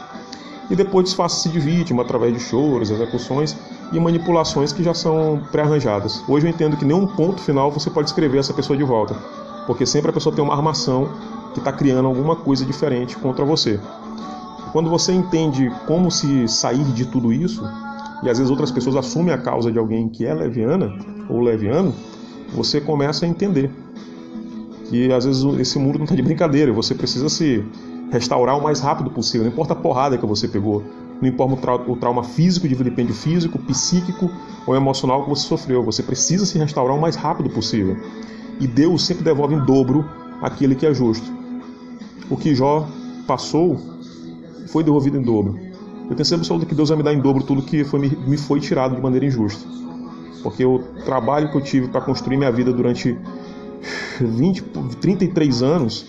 E 0.69 0.75
depois 0.75 1.05
desfaça-se 1.05 1.49
de 1.49 1.59
vítima 1.59 2.01
através 2.01 2.33
de 2.33 2.39
choros, 2.39 2.89
execuções 2.89 3.55
e 3.91 3.99
manipulações 3.99 4.73
que 4.73 4.83
já 4.83 4.93
são 4.93 5.41
pré-arranjadas. 5.51 6.21
Hoje 6.27 6.45
eu 6.45 6.49
entendo 6.49 6.75
que 6.75 6.85
nenhum 6.85 7.07
ponto 7.07 7.41
final 7.41 7.71
você 7.71 7.89
pode 7.89 8.09
escrever 8.09 8.39
essa 8.39 8.53
pessoa 8.53 8.75
de 8.75 8.83
volta, 8.83 9.15
porque 9.65 9.85
sempre 9.85 10.09
a 10.09 10.13
pessoa 10.13 10.35
tem 10.35 10.43
uma 10.43 10.53
armação 10.53 11.09
que 11.53 11.59
está 11.59 11.71
criando 11.71 12.07
alguma 12.07 12.35
coisa 12.35 12.65
diferente 12.65 13.15
contra 13.17 13.45
você. 13.45 13.79
Quando 14.73 14.89
você 14.89 15.13
entende 15.13 15.71
como 15.85 16.11
se 16.11 16.47
sair 16.47 16.83
de 16.83 17.05
tudo 17.05 17.31
isso, 17.31 17.63
e 18.23 18.29
às 18.29 18.37
vezes 18.37 18.49
outras 18.49 18.71
pessoas 18.71 18.95
assumem 18.95 19.33
a 19.33 19.37
causa 19.37 19.71
de 19.71 19.77
alguém 19.77 20.09
que 20.09 20.25
é 20.25 20.33
leviana 20.33 20.91
ou 21.29 21.41
leviano, 21.41 21.93
você 22.53 22.81
começa 22.81 23.25
a 23.25 23.29
entender 23.29 23.69
que 24.89 25.11
às 25.11 25.25
vezes 25.25 25.43
esse 25.59 25.77
mundo 25.77 25.97
não 25.97 26.05
está 26.05 26.15
de 26.15 26.21
brincadeira, 26.21 26.71
você 26.71 26.95
precisa 26.95 27.29
se 27.29 27.63
restaurar 28.11 28.57
o 28.57 28.63
mais 28.63 28.79
rápido 28.79 29.09
possível, 29.11 29.45
não 29.45 29.51
importa 29.51 29.73
a 29.73 29.75
porrada 29.75 30.17
que 30.17 30.25
você 30.25 30.47
pegou, 30.47 30.83
não 31.21 31.27
importa 31.27 31.91
o 31.91 31.95
trauma 31.95 32.23
físico, 32.23 32.67
de 32.67 32.75
vilipêndio 32.75 33.13
físico, 33.13 33.59
psíquico 33.59 34.31
ou 34.65 34.75
emocional 34.75 35.23
que 35.23 35.29
você 35.29 35.47
sofreu, 35.47 35.83
você 35.83 36.03
precisa 36.03 36.45
se 36.45 36.57
restaurar 36.57 36.95
o 36.95 37.01
mais 37.01 37.15
rápido 37.15 37.49
possível. 37.49 37.97
E 38.59 38.67
Deus 38.67 39.05
sempre 39.05 39.23
devolve 39.23 39.55
em 39.55 39.65
dobro 39.65 40.05
aquele 40.41 40.75
que 40.75 40.85
é 40.85 40.93
justo. 40.93 41.25
O 42.29 42.37
que 42.37 42.53
Jó 42.53 42.87
passou 43.25 43.79
foi 44.67 44.83
devolvido 44.83 45.17
em 45.17 45.21
dobro. 45.21 45.66
Eu 46.09 46.15
tenho 46.15 46.25
sempre 46.25 46.41
absoluto 46.41 46.65
que 46.65 46.75
Deus 46.75 46.89
vai 46.89 46.97
me 46.97 47.03
dar 47.03 47.13
em 47.13 47.19
dobro 47.19 47.43
tudo 47.43 47.61
que 47.61 47.83
foi, 47.83 47.99
me 47.99 48.37
foi 48.37 48.59
tirado 48.59 48.95
de 48.95 49.01
maneira 49.01 49.25
injusta. 49.25 49.67
Porque 50.41 50.65
o 50.65 50.79
trabalho 51.03 51.51
que 51.51 51.57
eu 51.57 51.61
tive 51.61 51.87
para 51.89 51.99
construir 52.01 52.37
minha 52.37 52.51
vida 52.51 52.71
durante 52.71 53.17
20, 54.21 54.61
33 55.01 55.61
anos, 55.63 56.05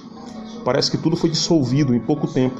parece 0.64 0.90
que 0.90 0.98
tudo 0.98 1.16
foi 1.16 1.30
dissolvido 1.30 1.94
em 1.94 1.98
pouco 1.98 2.26
tempo. 2.26 2.56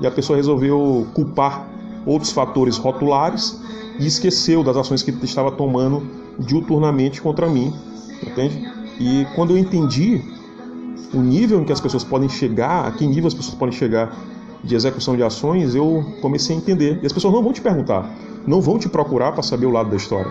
E 0.00 0.06
a 0.06 0.10
pessoa 0.10 0.36
resolveu 0.36 1.06
culpar 1.12 1.68
outros 2.06 2.30
fatores 2.30 2.76
rotulares 2.76 3.60
e 3.98 4.06
esqueceu 4.06 4.62
das 4.62 4.76
ações 4.76 5.02
que 5.02 5.10
estava 5.24 5.50
tomando 5.50 6.02
diuturnamente 6.38 7.20
contra 7.20 7.48
mim, 7.48 7.74
entende? 8.22 8.66
E 8.98 9.26
quando 9.34 9.50
eu 9.50 9.58
entendi 9.58 10.22
o 11.12 11.18
nível 11.18 11.60
em 11.60 11.64
que 11.64 11.72
as 11.72 11.80
pessoas 11.80 12.04
podem 12.04 12.28
chegar, 12.28 12.86
a 12.86 12.90
que 12.92 13.06
nível 13.06 13.26
as 13.26 13.34
pessoas 13.34 13.54
podem 13.56 13.74
chegar 13.74 14.16
de 14.62 14.74
execução 14.74 15.16
de 15.16 15.22
ações, 15.22 15.74
eu 15.74 16.04
comecei 16.20 16.54
a 16.54 16.58
entender. 16.58 17.00
E 17.02 17.06
as 17.06 17.12
pessoas 17.12 17.32
não 17.32 17.42
vão 17.42 17.52
te 17.52 17.60
perguntar, 17.60 18.10
não 18.46 18.60
vão 18.60 18.78
te 18.78 18.88
procurar 18.88 19.32
para 19.32 19.42
saber 19.42 19.66
o 19.66 19.70
lado 19.70 19.90
da 19.90 19.96
história. 19.96 20.30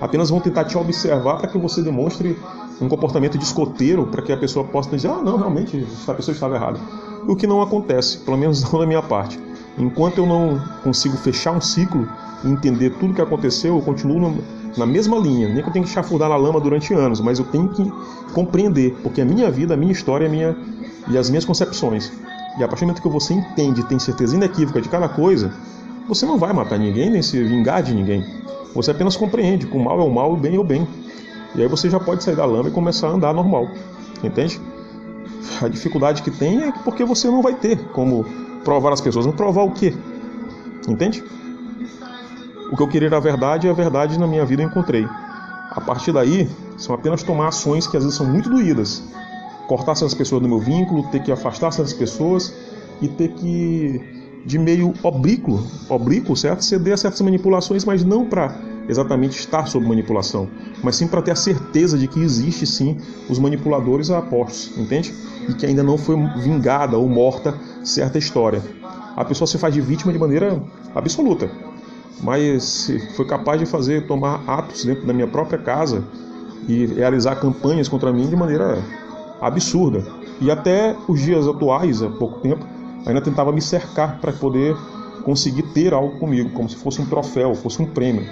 Apenas 0.00 0.30
vão 0.30 0.40
tentar 0.40 0.64
te 0.64 0.76
observar 0.76 1.38
para 1.38 1.48
que 1.48 1.58
você 1.58 1.82
demonstre 1.82 2.36
um 2.80 2.88
comportamento 2.88 3.38
de 3.38 3.44
escoteiro 3.44 4.06
para 4.06 4.22
que 4.22 4.32
a 4.32 4.36
pessoa 4.36 4.64
possa 4.64 4.90
dizer: 4.90 5.08
ah, 5.08 5.22
não, 5.22 5.36
realmente, 5.36 5.86
essa 6.02 6.14
pessoa 6.14 6.34
estava 6.34 6.56
errada. 6.56 6.78
O 7.26 7.36
que 7.36 7.46
não 7.46 7.62
acontece, 7.62 8.18
pelo 8.18 8.36
menos 8.36 8.62
não 8.70 8.80
da 8.80 8.86
minha 8.86 9.02
parte. 9.02 9.38
Enquanto 9.78 10.18
eu 10.18 10.26
não 10.26 10.60
consigo 10.82 11.16
fechar 11.16 11.52
um 11.52 11.60
ciclo 11.60 12.08
e 12.44 12.48
entender 12.48 12.90
tudo 12.90 13.12
o 13.12 13.14
que 13.14 13.22
aconteceu, 13.22 13.76
eu 13.76 13.82
continuo 13.82 14.38
na 14.76 14.86
mesma 14.86 15.18
linha. 15.18 15.48
Nem 15.48 15.62
que 15.62 15.68
eu 15.68 15.72
tenha 15.72 15.84
que 15.84 15.90
chafurdar 15.90 16.28
na 16.28 16.36
lama 16.36 16.60
durante 16.60 16.94
anos, 16.94 17.20
mas 17.20 17.38
eu 17.38 17.44
tenho 17.44 17.68
que 17.68 17.92
compreender, 18.32 18.96
porque 19.02 19.20
a 19.20 19.24
minha 19.24 19.50
vida, 19.50 19.74
a 19.74 19.76
minha 19.76 19.90
história 19.90 20.28
a 20.28 20.30
minha, 20.30 20.56
e 21.08 21.18
as 21.18 21.28
minhas 21.28 21.44
concepções. 21.44 22.12
E 22.56 22.62
a 22.62 22.68
partir 22.68 22.84
do 22.84 22.88
momento 22.88 23.02
que 23.02 23.08
você 23.08 23.34
entende 23.34 23.80
e 23.80 23.84
tem 23.84 23.98
certeza 23.98 24.36
inequívoca 24.36 24.80
de 24.80 24.88
cada 24.88 25.08
coisa, 25.08 25.52
você 26.08 26.24
não 26.24 26.38
vai 26.38 26.52
matar 26.52 26.78
ninguém 26.78 27.10
nem 27.10 27.22
se 27.22 27.42
vingar 27.42 27.82
de 27.82 27.94
ninguém. 27.94 28.24
Você 28.74 28.90
apenas 28.90 29.16
compreende 29.16 29.66
que 29.66 29.76
o 29.76 29.80
mal 29.80 30.00
é 30.00 30.04
o 30.04 30.10
mal, 30.10 30.32
o 30.32 30.36
bem 30.36 30.56
é 30.56 30.58
o 30.58 30.64
bem. 30.64 30.86
E 31.54 31.62
aí 31.62 31.68
você 31.68 31.88
já 31.88 31.98
pode 31.98 32.22
sair 32.22 32.36
da 32.36 32.44
lama 32.44 32.68
e 32.68 32.72
começar 32.72 33.08
a 33.08 33.12
andar 33.12 33.32
normal. 33.32 33.68
Entende? 34.22 34.60
A 35.62 35.68
dificuldade 35.68 36.22
que 36.22 36.30
tem 36.30 36.62
é 36.62 36.72
porque 36.84 37.04
você 37.04 37.28
não 37.28 37.42
vai 37.42 37.54
ter 37.54 37.78
como 37.88 38.24
provar 38.64 38.92
as 38.92 39.00
pessoas. 39.00 39.26
Não 39.26 39.32
provar 39.32 39.62
o 39.62 39.70
quê? 39.70 39.94
Entende? 40.88 41.22
O 42.72 42.76
que 42.76 42.82
eu 42.82 42.88
queria 42.88 43.08
era 43.08 43.16
a 43.16 43.20
verdade 43.20 43.66
e 43.66 43.70
a 43.70 43.72
verdade 43.72 44.18
na 44.18 44.26
minha 44.26 44.44
vida 44.44 44.62
eu 44.62 44.66
encontrei. 44.66 45.06
A 45.70 45.80
partir 45.80 46.12
daí, 46.12 46.48
são 46.76 46.94
apenas 46.94 47.22
tomar 47.22 47.48
ações 47.48 47.86
que 47.86 47.96
às 47.96 48.02
vezes 48.02 48.16
são 48.16 48.26
muito 48.26 48.50
doídas. 48.50 49.02
Cortar 49.66 49.92
essas 49.92 50.14
pessoas 50.14 50.42
do 50.42 50.48
meu 50.48 50.58
vínculo, 50.58 51.04
ter 51.10 51.22
que 51.22 51.32
afastar 51.32 51.68
essas 51.68 51.92
pessoas 51.92 52.54
e 53.00 53.08
ter 53.08 53.28
que, 53.32 54.00
de 54.44 54.58
meio 54.58 54.92
oblíquo, 55.02 55.62
oblíquo 55.88 56.36
certo? 56.36 56.64
ceder 56.64 56.94
a 56.94 56.96
certas 56.96 57.20
manipulações, 57.20 57.84
mas 57.84 58.04
não 58.04 58.26
para 58.26 58.56
exatamente 58.88 59.38
estar 59.38 59.66
sob 59.66 59.86
manipulação, 59.86 60.48
mas 60.82 60.96
sim 60.96 61.06
para 61.06 61.22
ter 61.22 61.30
a 61.30 61.36
certeza 61.36 61.96
de 61.96 62.06
que 62.06 62.20
existe 62.20 62.66
sim 62.66 62.98
os 63.28 63.38
manipuladores 63.38 64.10
a 64.10 64.18
apostos, 64.18 64.76
entende? 64.76 65.14
E 65.48 65.54
que 65.54 65.66
ainda 65.66 65.82
não 65.82 65.96
foi 65.96 66.16
vingada 66.42 66.98
ou 66.98 67.08
morta 67.08 67.54
certa 67.82 68.18
história. 68.18 68.62
A 69.16 69.24
pessoa 69.24 69.46
se 69.46 69.56
faz 69.58 69.72
de 69.72 69.80
vítima 69.80 70.12
de 70.12 70.18
maneira 70.18 70.60
absoluta, 70.94 71.50
mas 72.22 72.90
foi 73.14 73.26
capaz 73.26 73.58
de 73.58 73.66
fazer 73.66 74.06
tomar 74.06 74.42
atos 74.46 74.84
dentro 74.84 75.06
da 75.06 75.12
minha 75.12 75.26
própria 75.26 75.58
casa 75.58 76.04
e 76.68 76.86
realizar 76.86 77.36
campanhas 77.36 77.88
contra 77.88 78.12
mim 78.12 78.28
de 78.28 78.36
maneira 78.36 78.82
absurda. 79.46 80.04
E 80.40 80.50
até 80.50 80.96
os 81.08 81.20
dias 81.20 81.46
atuais, 81.46 82.02
há 82.02 82.08
pouco 82.08 82.40
tempo, 82.40 82.64
ainda 83.06 83.20
tentava 83.20 83.52
me 83.52 83.60
cercar 83.60 84.18
para 84.20 84.32
poder 84.32 84.76
conseguir 85.24 85.62
ter 85.62 85.94
algo 85.94 86.18
comigo, 86.18 86.50
como 86.50 86.68
se 86.68 86.76
fosse 86.76 87.00
um 87.00 87.06
troféu, 87.06 87.54
fosse 87.54 87.80
um 87.80 87.86
prêmio. 87.86 88.26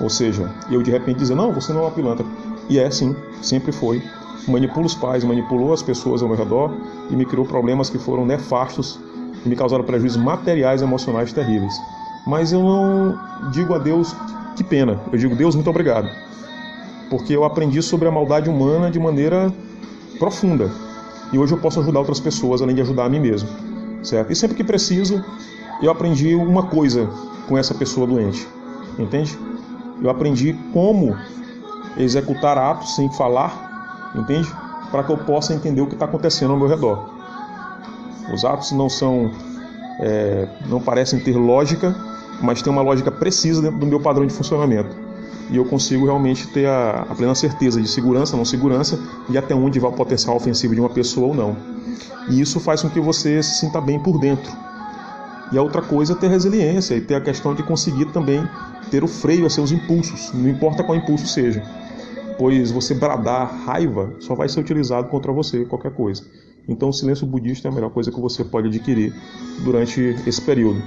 Ou 0.00 0.08
seja, 0.08 0.50
eu 0.70 0.82
de 0.82 0.90
repente 0.90 1.18
dizer, 1.18 1.34
não, 1.34 1.52
você 1.52 1.72
não 1.72 1.80
é 1.80 1.84
uma 1.84 1.90
pilantra. 1.90 2.24
E 2.68 2.78
é 2.78 2.90
sim, 2.90 3.14
sempre 3.40 3.72
foi. 3.72 4.02
Manipula 4.48 4.86
os 4.86 4.94
pais, 4.94 5.22
manipulou 5.22 5.72
as 5.72 5.82
pessoas 5.82 6.22
ao 6.22 6.28
meu 6.28 6.36
redor 6.36 6.72
e 7.10 7.14
me 7.14 7.24
criou 7.24 7.46
problemas 7.46 7.88
que 7.88 7.98
foram 7.98 8.24
nefastos 8.24 8.98
e 9.44 9.48
me 9.48 9.54
causaram 9.54 9.84
prejuízos 9.84 10.20
materiais 10.20 10.80
e 10.80 10.84
emocionais 10.84 11.32
terríveis. 11.32 11.74
Mas 12.26 12.52
eu 12.52 12.62
não 12.62 13.18
digo 13.50 13.74
a 13.74 13.78
Deus 13.78 14.14
que 14.56 14.64
pena, 14.64 15.00
eu 15.12 15.18
digo 15.18 15.36
Deus 15.36 15.54
muito 15.54 15.70
obrigado. 15.70 16.08
Porque 17.08 17.36
eu 17.36 17.44
aprendi 17.44 17.82
sobre 17.82 18.08
a 18.08 18.10
maldade 18.10 18.48
humana 18.48 18.90
de 18.90 18.98
maneira 18.98 19.52
profunda. 20.22 20.70
E 21.32 21.38
hoje 21.38 21.52
eu 21.52 21.58
posso 21.58 21.80
ajudar 21.80 21.98
outras 21.98 22.20
pessoas 22.20 22.62
além 22.62 22.76
de 22.76 22.82
ajudar 22.82 23.06
a 23.06 23.08
mim 23.08 23.18
mesmo. 23.18 23.48
Certo? 24.04 24.30
E 24.30 24.36
sempre 24.36 24.56
que 24.56 24.62
preciso, 24.62 25.24
eu 25.82 25.90
aprendi 25.90 26.32
uma 26.36 26.62
coisa 26.62 27.10
com 27.48 27.58
essa 27.58 27.74
pessoa 27.74 28.06
doente. 28.06 28.46
Entende? 28.96 29.36
Eu 30.00 30.08
aprendi 30.08 30.56
como 30.72 31.16
executar 31.96 32.56
atos 32.56 32.94
sem 32.94 33.12
falar, 33.14 34.12
entende? 34.14 34.48
Para 34.92 35.02
que 35.02 35.10
eu 35.10 35.18
possa 35.18 35.54
entender 35.54 35.80
o 35.80 35.88
que 35.88 35.94
está 35.94 36.04
acontecendo 36.04 36.52
ao 36.52 36.56
meu 36.56 36.68
redor. 36.68 37.10
Os 38.32 38.44
atos 38.44 38.70
não 38.70 38.88
são, 38.88 39.28
é, 39.98 40.48
não 40.66 40.80
parecem 40.80 41.18
ter 41.18 41.36
lógica, 41.36 41.96
mas 42.40 42.62
tem 42.62 42.72
uma 42.72 42.82
lógica 42.82 43.10
precisa 43.10 43.60
dentro 43.60 43.78
do 43.80 43.86
meu 43.86 43.98
padrão 43.98 44.24
de 44.24 44.32
funcionamento. 44.32 44.94
E 45.50 45.56
eu 45.56 45.64
consigo 45.64 46.06
realmente 46.06 46.46
ter 46.48 46.66
a, 46.66 47.06
a 47.08 47.14
plena 47.14 47.34
certeza 47.34 47.80
de 47.80 47.88
segurança, 47.88 48.36
não 48.36 48.44
segurança, 48.44 48.98
e 49.28 49.36
até 49.36 49.54
onde 49.54 49.78
vai 49.78 49.90
o 49.90 49.94
potencial 49.94 50.36
ofensivo 50.36 50.74
de 50.74 50.80
uma 50.80 50.90
pessoa 50.90 51.28
ou 51.28 51.34
não. 51.34 51.56
E 52.28 52.40
isso 52.40 52.60
faz 52.60 52.82
com 52.82 52.88
que 52.88 53.00
você 53.00 53.42
se 53.42 53.60
sinta 53.60 53.80
bem 53.80 53.98
por 53.98 54.18
dentro. 54.18 54.50
E 55.52 55.58
a 55.58 55.62
outra 55.62 55.82
coisa 55.82 56.14
é 56.14 56.16
ter 56.16 56.28
resiliência 56.28 56.94
e 56.94 57.00
ter 57.00 57.14
a 57.14 57.20
questão 57.20 57.54
de 57.54 57.62
conseguir 57.62 58.06
também 58.06 58.42
ter 58.90 59.04
o 59.04 59.08
freio 59.08 59.44
a 59.44 59.50
seus 59.50 59.70
impulsos, 59.70 60.32
não 60.32 60.48
importa 60.48 60.82
qual 60.82 60.96
impulso 60.96 61.26
seja, 61.26 61.62
pois 62.38 62.70
você 62.70 62.94
bradar 62.94 63.64
raiva 63.64 64.14
só 64.18 64.34
vai 64.34 64.48
ser 64.48 64.60
utilizado 64.60 65.08
contra 65.08 65.32
você, 65.32 65.64
qualquer 65.64 65.92
coisa. 65.92 66.22
Então, 66.68 66.88
o 66.88 66.92
silêncio 66.92 67.26
budista 67.26 67.68
é 67.68 67.70
a 67.70 67.74
melhor 67.74 67.90
coisa 67.90 68.10
que 68.10 68.20
você 68.20 68.44
pode 68.44 68.68
adquirir 68.68 69.12
durante 69.64 70.00
esse 70.26 70.40
período. 70.40 70.82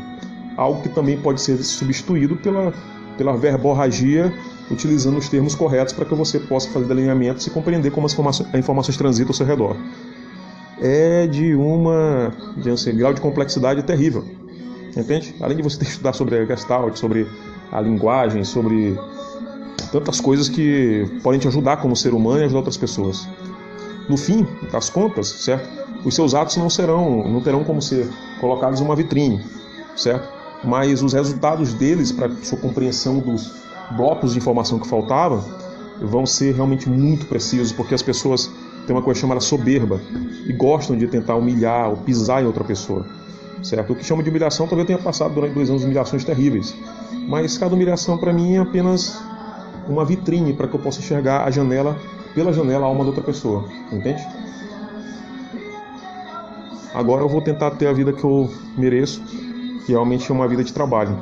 Algo 0.55 0.81
que 0.81 0.89
também 0.89 1.17
pode 1.19 1.41
ser 1.41 1.57
substituído 1.57 2.37
pela, 2.37 2.73
pela 3.17 3.35
verborragia 3.35 4.33
utilizando 4.69 5.17
os 5.17 5.29
termos 5.29 5.53
corretos 5.53 5.93
para 5.93 6.05
que 6.05 6.15
você 6.15 6.39
possa 6.39 6.69
fazer 6.69 6.85
delineamentos 6.85 7.45
e 7.45 7.49
compreender 7.49 7.91
como 7.91 8.07
as 8.07 8.13
informações, 8.13 8.49
as 8.49 8.59
informações 8.59 8.97
transitam 8.97 9.29
ao 9.29 9.35
seu 9.35 9.45
redor. 9.45 9.75
É 10.81 11.27
de 11.27 11.55
uma 11.55 12.33
de 12.57 12.69
um 12.69 12.97
grau 12.97 13.13
de 13.13 13.21
complexidade 13.21 13.83
terrível, 13.83 14.25
entende? 14.95 15.35
Além 15.39 15.57
de 15.57 15.63
você 15.63 15.77
ter 15.77 15.85
que 15.85 15.91
estudar 15.91 16.13
sobre 16.13 16.37
a 16.37 16.45
Gestalt, 16.45 16.97
sobre 16.97 17.27
a 17.71 17.79
linguagem, 17.79 18.43
sobre 18.43 18.97
tantas 19.91 20.19
coisas 20.19 20.49
que 20.49 21.07
podem 21.23 21.39
te 21.39 21.47
ajudar 21.47 21.77
como 21.77 21.95
ser 21.95 22.13
humano 22.13 22.41
e 22.41 22.43
ajudar 22.43 22.59
outras 22.59 22.77
pessoas. 22.77 23.27
No 24.09 24.17
fim 24.17 24.45
das 24.71 24.89
contas, 24.89 25.27
certo? 25.27 25.67
Os 26.03 26.13
seus 26.13 26.35
atos 26.35 26.57
não 26.57 26.69
serão, 26.69 27.27
não 27.27 27.41
terão 27.41 27.63
como 27.63 27.81
ser 27.81 28.07
colocados 28.39 28.79
em 28.79 28.83
uma 28.83 28.95
vitrine, 28.95 29.43
certo? 29.95 30.34
Mas 30.65 31.03
os 31.03 31.13
resultados 31.13 31.73
deles 31.73 32.11
para 32.11 32.29
sua 32.41 32.57
compreensão 32.57 33.19
dos 33.19 33.51
blocos 33.91 34.33
de 34.33 34.39
informação 34.39 34.79
que 34.79 34.87
faltavam 34.87 35.43
vão 36.01 36.25
ser 36.25 36.55
realmente 36.55 36.89
muito 36.89 37.25
precisos, 37.27 37.71
porque 37.71 37.93
as 37.93 38.01
pessoas 38.01 38.51
têm 38.85 38.95
uma 38.95 39.01
coisa 39.01 39.19
chamada 39.19 39.39
soberba 39.39 39.99
e 40.47 40.53
gostam 40.53 40.97
de 40.97 41.07
tentar 41.07 41.35
humilhar 41.35 41.89
ou 41.89 41.97
pisar 41.97 42.43
em 42.43 42.45
outra 42.45 42.63
pessoa, 42.63 43.05
certo? 43.63 43.93
O 43.93 43.95
que 43.95 44.03
chama 44.03 44.21
de 44.21 44.29
humilhação 44.29 44.67
talvez 44.67 44.85
tenha 44.87 44.99
passado 44.99 45.33
durante 45.33 45.53
dois 45.53 45.69
anos 45.69 45.83
humilhações 45.83 46.23
terríveis, 46.23 46.75
mas 47.27 47.57
cada 47.57 47.73
humilhação 47.73 48.17
para 48.17 48.33
mim 48.33 48.55
é 48.55 48.59
apenas 48.59 49.21
uma 49.87 50.03
vitrine 50.03 50.53
para 50.53 50.67
que 50.67 50.75
eu 50.75 50.79
possa 50.79 50.99
enxergar 50.99 51.45
a 51.45 51.51
janela, 51.51 51.97
pela 52.33 52.51
janela, 52.51 52.85
a 52.85 52.87
alma 52.87 53.03
da 53.03 53.09
outra 53.09 53.23
pessoa, 53.23 53.65
entende? 53.91 54.25
Agora 56.93 57.21
eu 57.21 57.29
vou 57.29 57.41
tentar 57.41 57.71
ter 57.71 57.87
a 57.87 57.93
vida 57.93 58.13
que 58.13 58.23
eu 58.23 58.49
mereço, 58.77 59.21
que 59.85 59.91
realmente 59.91 60.29
é 60.31 60.33
uma 60.33 60.47
vida 60.47 60.63
de 60.63 60.73
trabalho. 60.73 61.17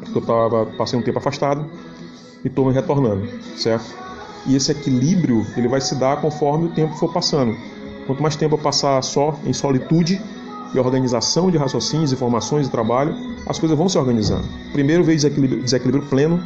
Porque 0.00 0.18
eu 0.18 0.22
tava, 0.22 0.66
passei 0.66 0.98
um 0.98 1.02
tempo 1.02 1.18
afastado 1.18 1.66
e 2.44 2.48
estou 2.48 2.66
me 2.66 2.72
retornando, 2.72 3.28
certo? 3.56 3.94
E 4.46 4.56
esse 4.56 4.72
equilíbrio 4.72 5.46
ele 5.56 5.68
vai 5.68 5.80
se 5.80 5.94
dar 5.94 6.20
conforme 6.20 6.66
o 6.66 6.70
tempo 6.70 6.94
for 6.96 7.12
passando. 7.12 7.54
Quanto 8.06 8.22
mais 8.22 8.34
tempo 8.36 8.54
eu 8.54 8.58
passar 8.58 9.02
só 9.02 9.38
em 9.44 9.52
solitude 9.52 10.20
e 10.74 10.78
organização 10.78 11.50
de 11.50 11.58
raciocínios, 11.58 12.12
informações 12.12 12.66
e 12.66 12.70
trabalho, 12.70 13.14
as 13.46 13.58
coisas 13.58 13.76
vão 13.76 13.88
se 13.88 13.98
organizando. 13.98 14.44
Primeiro 14.72 15.04
veio 15.04 15.16
desequilíbrio, 15.16 15.62
desequilíbrio 15.62 16.06
pleno, 16.08 16.42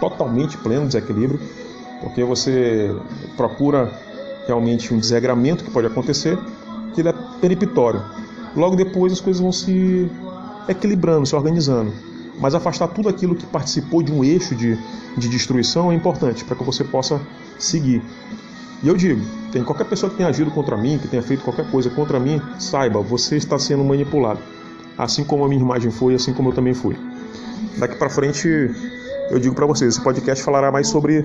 totalmente 0.00 0.58
pleno 0.58 0.86
desequilíbrio, 0.86 1.40
porque 2.02 2.22
você 2.22 2.94
procura 3.36 3.90
realmente 4.46 4.92
um 4.92 4.98
desregramento 4.98 5.64
que 5.64 5.70
pode 5.70 5.86
acontecer, 5.86 6.38
que 6.94 7.00
ele 7.00 7.08
é 7.08 7.14
periptório. 7.40 8.02
Logo 8.54 8.76
depois 8.76 9.12
as 9.12 9.20
coisas 9.20 9.40
vão 9.40 9.52
se 9.52 10.10
equilibrando, 10.68 11.26
se 11.26 11.34
organizando. 11.34 11.92
Mas 12.38 12.54
afastar 12.54 12.88
tudo 12.88 13.08
aquilo 13.08 13.34
que 13.34 13.46
participou 13.46 14.02
de 14.02 14.12
um 14.12 14.22
eixo 14.22 14.54
de, 14.54 14.78
de 15.16 15.28
destruição 15.28 15.90
é 15.90 15.94
importante 15.94 16.44
para 16.44 16.54
que 16.54 16.62
você 16.62 16.84
possa 16.84 17.20
seguir. 17.58 18.02
E 18.82 18.88
eu 18.88 18.96
digo, 18.96 19.22
tem 19.52 19.64
qualquer 19.64 19.84
pessoa 19.84 20.10
que 20.10 20.16
tenha 20.16 20.28
agido 20.28 20.50
contra 20.50 20.76
mim, 20.76 20.98
que 20.98 21.08
tenha 21.08 21.22
feito 21.22 21.42
qualquer 21.42 21.70
coisa 21.70 21.88
contra 21.88 22.20
mim, 22.20 22.40
saiba, 22.58 23.00
você 23.00 23.36
está 23.36 23.58
sendo 23.58 23.82
manipulado. 23.82 24.40
Assim 24.98 25.24
como 25.24 25.44
a 25.44 25.48
minha 25.48 25.60
imagem 25.60 25.90
foi, 25.90 26.14
assim 26.14 26.32
como 26.34 26.50
eu 26.50 26.54
também 26.54 26.74
fui. 26.74 26.96
Daqui 27.78 27.96
para 27.96 28.10
frente 28.10 28.48
eu 29.30 29.38
digo 29.38 29.54
para 29.54 29.66
vocês, 29.66 29.94
esse 29.94 30.00
podcast 30.02 30.44
falará 30.44 30.70
mais 30.70 30.88
sobre 30.88 31.24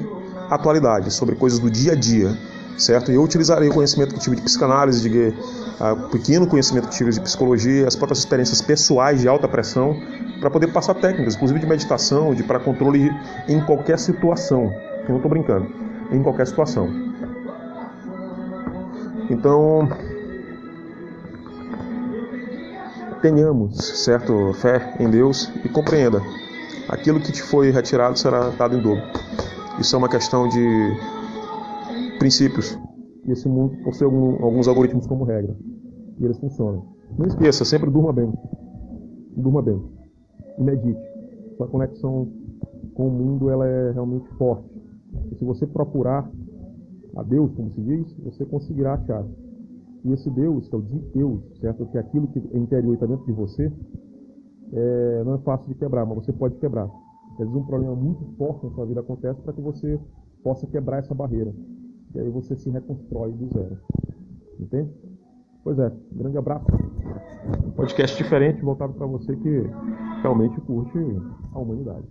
atualidade, 0.49 1.11
sobre 1.13 1.35
coisas 1.35 1.59
do 1.59 1.69
dia 1.69 1.91
a 1.91 1.95
dia, 1.95 2.35
certo? 2.77 3.11
E 3.11 3.15
eu 3.15 3.23
utilizarei 3.23 3.69
o 3.69 3.73
conhecimento 3.73 4.13
que 4.13 4.19
tive 4.19 4.35
de 4.35 4.41
psicanálise, 4.41 5.09
de 5.09 5.29
uh, 5.29 6.09
pequeno 6.09 6.47
conhecimento 6.47 6.87
que 6.87 6.95
tive 6.95 7.11
de 7.11 7.21
psicologia, 7.21 7.87
as 7.87 7.95
próprias 7.95 8.19
experiências 8.19 8.61
pessoais 8.61 9.21
de 9.21 9.27
alta 9.27 9.47
pressão, 9.47 9.95
para 10.39 10.49
poder 10.49 10.67
passar 10.67 10.95
técnicas, 10.95 11.35
inclusive 11.35 11.59
de 11.59 11.65
meditação, 11.65 12.33
de 12.33 12.43
para 12.43 12.59
controle 12.59 13.11
em 13.47 13.61
qualquer 13.61 13.99
situação. 13.99 14.73
Eu 15.03 15.09
não 15.09 15.15
estou 15.17 15.29
brincando, 15.29 15.67
em 16.11 16.21
qualquer 16.21 16.47
situação. 16.47 16.89
Então, 19.29 19.87
tenhamos, 23.21 23.77
certo, 24.03 24.53
fé 24.53 24.95
em 24.99 25.09
Deus 25.09 25.51
e 25.63 25.69
compreenda 25.69 26.21
aquilo 26.91 27.19
que 27.19 27.31
te 27.31 27.41
foi 27.41 27.71
retirado 27.71 28.19
será 28.19 28.49
dado 28.49 28.75
em 28.75 28.81
dobro. 28.81 29.01
Isso 29.79 29.95
é 29.95 29.97
uma 29.97 30.09
questão 30.09 30.47
de 30.47 30.97
princípios. 32.21 32.79
E 33.25 33.31
esse 33.31 33.49
mundo 33.49 33.75
possui 33.83 34.05
algum, 34.05 34.43
alguns 34.43 34.67
algoritmos 34.67 35.07
como 35.07 35.23
regra. 35.23 35.55
E 36.19 36.23
eles 36.23 36.37
funcionam. 36.37 36.85
Não 37.17 37.25
esqueça, 37.25 37.65
sempre 37.65 37.89
durma 37.89 38.13
bem. 38.13 38.31
Durma 39.35 39.61
bem. 39.63 39.81
E 40.59 40.63
medite. 40.63 41.01
Sua 41.57 41.67
conexão 41.67 42.31
com 42.93 43.07
o 43.07 43.11
mundo 43.11 43.49
ela 43.49 43.67
é 43.67 43.91
realmente 43.91 44.29
forte. 44.37 44.69
E 45.31 45.35
se 45.35 45.43
você 45.43 45.65
procurar 45.65 46.29
a 47.17 47.23
Deus, 47.23 47.51
como 47.55 47.71
se 47.71 47.81
diz, 47.81 48.15
você 48.23 48.45
conseguirá 48.45 48.93
achar. 48.93 49.25
E 50.05 50.13
esse 50.13 50.29
Deus, 50.29 50.67
que 50.67 50.75
é 50.75 50.77
o 50.77 50.81
de 50.81 50.99
Deus, 51.15 51.41
certo? 51.59 51.87
Que 51.87 51.97
é 51.97 52.01
aquilo 52.01 52.27
que 52.27 52.39
é 52.53 52.57
interior 52.57 52.91
e 52.91 52.93
está 52.93 53.07
dentro 53.07 53.25
de 53.25 53.31
você, 53.31 53.71
é, 54.73 55.23
não 55.25 55.35
é 55.35 55.37
fácil 55.39 55.67
de 55.69 55.75
quebrar, 55.75 56.05
mas 56.05 56.23
você 56.23 56.31
pode 56.31 56.55
quebrar. 56.57 56.89
Às 57.33 57.37
vezes 57.39 57.55
um 57.55 57.65
problema 57.65 57.95
muito 57.95 58.23
forte 58.37 58.65
na 58.65 58.71
sua 58.73 58.85
vida 58.85 58.99
acontece 58.99 59.41
para 59.41 59.53
que 59.53 59.61
você 59.61 59.99
possa 60.43 60.67
quebrar 60.67 60.99
essa 60.99 61.15
barreira. 61.15 61.51
E 62.13 62.19
aí 62.19 62.29
você 62.29 62.55
se 62.55 62.69
reconstrói 62.69 63.31
do 63.31 63.47
zero. 63.47 63.77
Entende? 64.59 64.91
Pois 65.63 65.77
é, 65.79 65.91
grande 66.11 66.37
abraço. 66.37 66.65
Podcast 67.75 68.17
diferente 68.17 68.61
voltado 68.61 68.93
para 68.93 69.05
você 69.05 69.35
que 69.35 69.63
realmente 70.21 70.59
curte 70.61 70.97
a 71.53 71.59
humanidade. 71.59 72.07